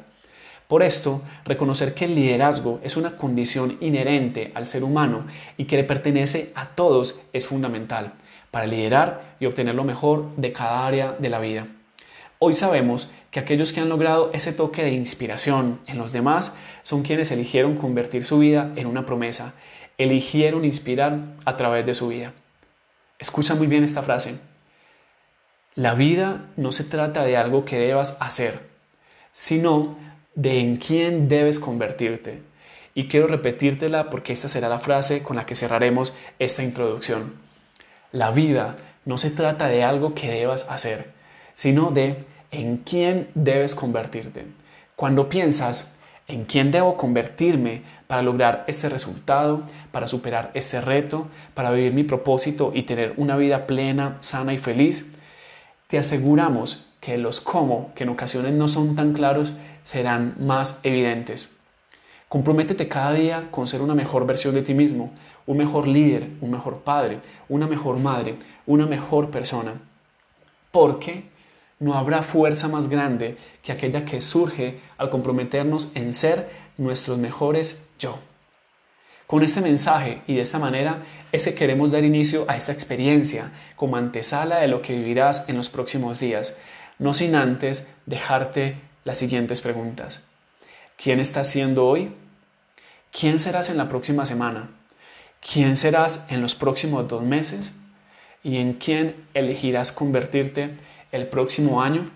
Por 0.67 0.83
esto, 0.83 1.21
reconocer 1.45 1.93
que 1.93 2.07
el 2.07 2.15
liderazgo 2.15 2.81
es 2.83 2.97
una 2.97 3.19
condición 3.19 3.77
inherente 3.81 4.51
al 4.55 4.67
ser 4.67 4.83
humano 4.83 5.27
y 5.59 5.65
que 5.65 5.77
le 5.77 5.85
pertenece 5.85 6.53
a 6.55 6.69
todos 6.69 7.21
es 7.35 7.47
fundamental 7.47 8.15
para 8.51 8.67
liderar 8.67 9.37
y 9.41 9.47
obtener 9.47 9.75
lo 9.75 9.85
mejor 9.85 10.35
de 10.37 10.53
cada 10.53 10.87
área 10.87 11.13
de 11.19 11.29
la 11.29 11.41
vida. 11.41 11.67
Hoy 12.39 12.55
sabemos 12.55 13.11
que 13.31 13.41
aquellos 13.41 13.73
que 13.73 13.81
han 13.81 13.89
logrado 13.89 14.31
ese 14.33 14.53
toque 14.53 14.83
de 14.83 14.93
inspiración 14.93 15.81
en 15.87 15.99
los 15.99 16.13
demás 16.13 16.55
son 16.83 17.03
quienes 17.03 17.31
eligieron 17.31 17.77
convertir 17.77 18.25
su 18.25 18.39
vida 18.39 18.73
en 18.77 18.87
una 18.87 19.07
promesa 19.07 19.55
eligieron 20.01 20.65
inspirar 20.65 21.19
a 21.45 21.59
través 21.59 21.85
de 21.85 21.93
su 21.93 22.09
vida. 22.09 22.33
Escucha 23.19 23.55
muy 23.55 23.67
bien 23.67 23.85
esta 23.85 24.03
frase. 24.03 24.41
La 25.75 25.95
vida 25.95 26.47
no 26.57 26.73
se 26.73 26.85
trata 26.85 27.23
de 27.23 27.37
algo 27.37 27.67
que 27.67 27.79
debas 27.79 28.17
hacer, 28.19 28.61
sino 29.33 29.99
de 30.35 30.59
en 30.59 30.79
quién 30.79 31.29
debes 31.29 31.61
convertirte. 31.61 32.41
Y 32.95 33.09
quiero 33.09 33.27
repetírtela 33.27 34.09
porque 34.09 34.33
esta 34.33 34.49
será 34.49 34.71
la 34.71 34.79
frase 34.79 35.23
con 35.23 35.37
la 35.37 35.45
que 35.45 35.55
cerraremos 35.55 36.15
esta 36.39 36.63
introducción. 36.63 37.50
La 38.13 38.31
vida 38.31 38.77
no 39.05 39.19
se 39.19 39.31
trata 39.31 39.69
de 39.69 39.85
algo 39.85 40.15
que 40.15 40.31
debas 40.31 40.67
hacer, 40.69 41.13
sino 41.55 41.91
de 41.91 42.19
en 42.51 42.79
quién 42.79 43.29
debes 43.35 43.75
convertirte. 43.75 44.47
Cuando 44.97 45.29
piensas 45.29 45.99
en 46.27 46.45
quién 46.45 46.71
debo 46.71 46.97
convertirme 46.97 47.83
para 48.07 48.23
lograr 48.23 48.65
este 48.67 48.89
resultado, 48.89 49.63
para 49.93 50.07
superar 50.07 50.51
este 50.55 50.81
reto, 50.81 51.29
para 51.55 51.71
vivir 51.71 51.93
mi 51.93 52.05
propósito 52.05 52.73
y 52.75 52.83
tener 52.83 53.15
una 53.17 53.37
vida 53.37 53.67
plena, 53.67 54.17
sana 54.21 54.53
y 54.53 54.59
feliz, 54.59 55.13
te 55.87 55.99
aseguramos 55.99 56.89
que 57.01 57.19
los 57.19 57.41
cómo, 57.41 57.93
que 57.95 58.05
en 58.05 58.11
ocasiones 58.11 58.53
no 58.53 58.69
son 58.69 58.95
tan 58.95 59.13
claros, 59.13 59.55
serán 59.83 60.35
más 60.39 60.81
evidentes. 60.83 61.60
Comprométete 62.31 62.87
cada 62.87 63.13
día 63.13 63.49
con 63.51 63.67
ser 63.67 63.83
una 63.83 63.97
mejor 63.97 64.25
versión 64.25 64.55
de 64.55 64.63
ti 64.63 64.73
mismo, 64.73 65.11
un 65.47 65.57
mejor 65.57 65.89
líder, 65.89 66.29
un 66.41 66.53
mejor 66.53 66.83
padre, 66.83 67.19
una 67.49 67.67
mejor 67.67 67.99
madre, 67.99 68.37
una 68.67 68.87
mejor 68.87 69.31
persona. 69.31 69.81
Porque 70.71 71.25
no 71.81 71.95
habrá 71.95 72.23
fuerza 72.23 72.69
más 72.69 72.89
grande 72.89 73.37
que 73.65 73.73
aquella 73.73 74.05
que 74.05 74.23
surge 74.23 74.79
al 74.97 75.11
comprometernos 75.11 75.91
en 75.97 76.15
ser 76.15 76.49
nuestros 76.79 77.19
mejores 77.19 77.89
yo. 77.99 78.21
Con 79.27 79.43
este 79.43 79.61
mensaje 79.61 80.23
y 80.29 80.37
de 80.37 80.43
esta 80.43 80.61
manera 80.61 81.03
es 81.33 81.47
que 81.47 81.57
queremos 81.57 81.91
dar 81.91 82.05
inicio 82.05 82.45
a 82.47 82.57
esta 82.57 82.71
experiencia 82.71 83.51
como 83.75 83.97
antesala 83.97 84.61
de 84.61 84.69
lo 84.69 84.83
que 84.83 84.95
vivirás 84.95 85.49
en 85.49 85.57
los 85.57 85.69
próximos 85.69 86.21
días, 86.21 86.57
no 87.01 87.13
sin 87.13 87.35
antes 87.35 87.89
dejarte 88.07 88.77
las 89.03 89.19
siguientes 89.19 89.61
preguntas. 89.61 90.30
¿Quién 91.03 91.19
estás 91.19 91.49
siendo 91.49 91.87
hoy? 91.87 92.13
¿Quién 93.11 93.39
serás 93.39 93.71
en 93.71 93.79
la 93.79 93.89
próxima 93.89 94.27
semana? 94.27 94.69
¿Quién 95.41 95.77
serás 95.77 96.27
en 96.31 96.43
los 96.43 96.55
próximos 96.55 97.09
dos 97.09 97.23
meses? 97.23 97.73
¿Y 98.43 98.59
en 98.59 98.75
quién 98.75 99.27
elegirás 99.33 99.93
convertirte 99.93 100.77
el 101.11 101.27
próximo 101.27 101.81
año? 101.81 102.11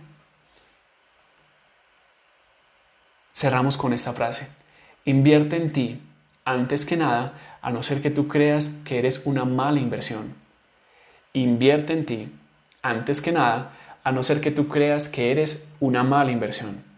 Cerramos 3.33 3.79
con 3.79 3.95
esta 3.95 4.13
frase. 4.13 4.49
Invierte 5.07 5.57
en 5.57 5.73
ti 5.73 6.03
antes 6.45 6.85
que 6.85 6.99
nada, 6.99 7.33
a 7.63 7.71
no 7.71 7.83
ser 7.83 8.03
que 8.03 8.11
tú 8.11 8.29
creas 8.29 8.69
que 8.85 8.99
eres 8.99 9.23
una 9.25 9.47
mala 9.47 9.81
inversión. 9.81 10.35
Invierte 11.33 11.95
en 11.95 12.05
ti 12.05 12.29
antes 12.83 13.23
que 13.23 13.33
nada, 13.33 13.73
a 14.05 14.13
no 14.13 14.23
ser 14.23 14.43
que 14.43 14.51
tú 14.51 14.69
creas 14.69 15.09
que 15.09 15.31
eres 15.31 15.71
una 15.81 16.03
mala 16.03 16.33
inversión. 16.33 16.94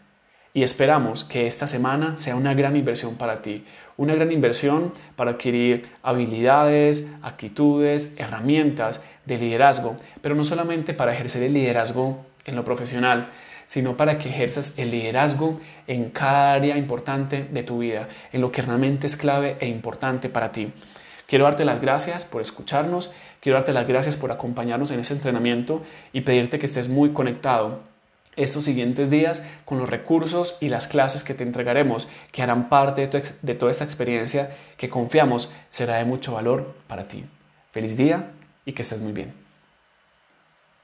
Y 0.56 0.62
esperamos 0.62 1.22
que 1.22 1.46
esta 1.46 1.66
semana 1.66 2.16
sea 2.16 2.34
una 2.34 2.54
gran 2.54 2.76
inversión 2.76 3.18
para 3.18 3.42
ti, 3.42 3.66
una 3.98 4.14
gran 4.14 4.32
inversión 4.32 4.94
para 5.14 5.32
adquirir 5.32 5.86
habilidades, 6.02 7.12
actitudes, 7.20 8.14
herramientas 8.16 9.02
de 9.26 9.36
liderazgo, 9.36 9.98
pero 10.22 10.34
no 10.34 10.44
solamente 10.44 10.94
para 10.94 11.12
ejercer 11.12 11.42
el 11.42 11.52
liderazgo 11.52 12.24
en 12.46 12.56
lo 12.56 12.64
profesional, 12.64 13.28
sino 13.66 13.98
para 13.98 14.16
que 14.16 14.30
ejerzas 14.30 14.78
el 14.78 14.92
liderazgo 14.92 15.60
en 15.88 16.08
cada 16.08 16.54
área 16.54 16.78
importante 16.78 17.44
de 17.44 17.62
tu 17.62 17.80
vida, 17.80 18.08
en 18.32 18.40
lo 18.40 18.50
que 18.50 18.62
realmente 18.62 19.06
es 19.06 19.16
clave 19.16 19.58
e 19.60 19.68
importante 19.68 20.30
para 20.30 20.52
ti. 20.52 20.72
Quiero 21.26 21.44
darte 21.44 21.66
las 21.66 21.82
gracias 21.82 22.24
por 22.24 22.40
escucharnos, 22.40 23.12
quiero 23.40 23.58
darte 23.58 23.74
las 23.74 23.86
gracias 23.86 24.16
por 24.16 24.32
acompañarnos 24.32 24.90
en 24.90 25.00
ese 25.00 25.12
entrenamiento 25.12 25.82
y 26.14 26.22
pedirte 26.22 26.58
que 26.58 26.64
estés 26.64 26.88
muy 26.88 27.10
conectado 27.10 27.94
estos 28.36 28.64
siguientes 28.64 29.10
días 29.10 29.42
con 29.64 29.78
los 29.78 29.88
recursos 29.88 30.56
y 30.60 30.68
las 30.68 30.88
clases 30.88 31.24
que 31.24 31.34
te 31.34 31.42
entregaremos 31.42 32.06
que 32.32 32.42
harán 32.42 32.68
parte 32.68 33.06
de, 33.06 33.22
de 33.42 33.54
toda 33.54 33.70
esta 33.70 33.84
experiencia 33.84 34.54
que 34.76 34.88
confiamos 34.88 35.50
será 35.68 35.96
de 35.96 36.04
mucho 36.04 36.32
valor 36.32 36.74
para 36.86 37.08
ti. 37.08 37.24
Feliz 37.72 37.96
día 37.96 38.30
y 38.64 38.72
que 38.72 38.82
estés 38.82 39.00
muy 39.00 39.12
bien. 39.12 39.45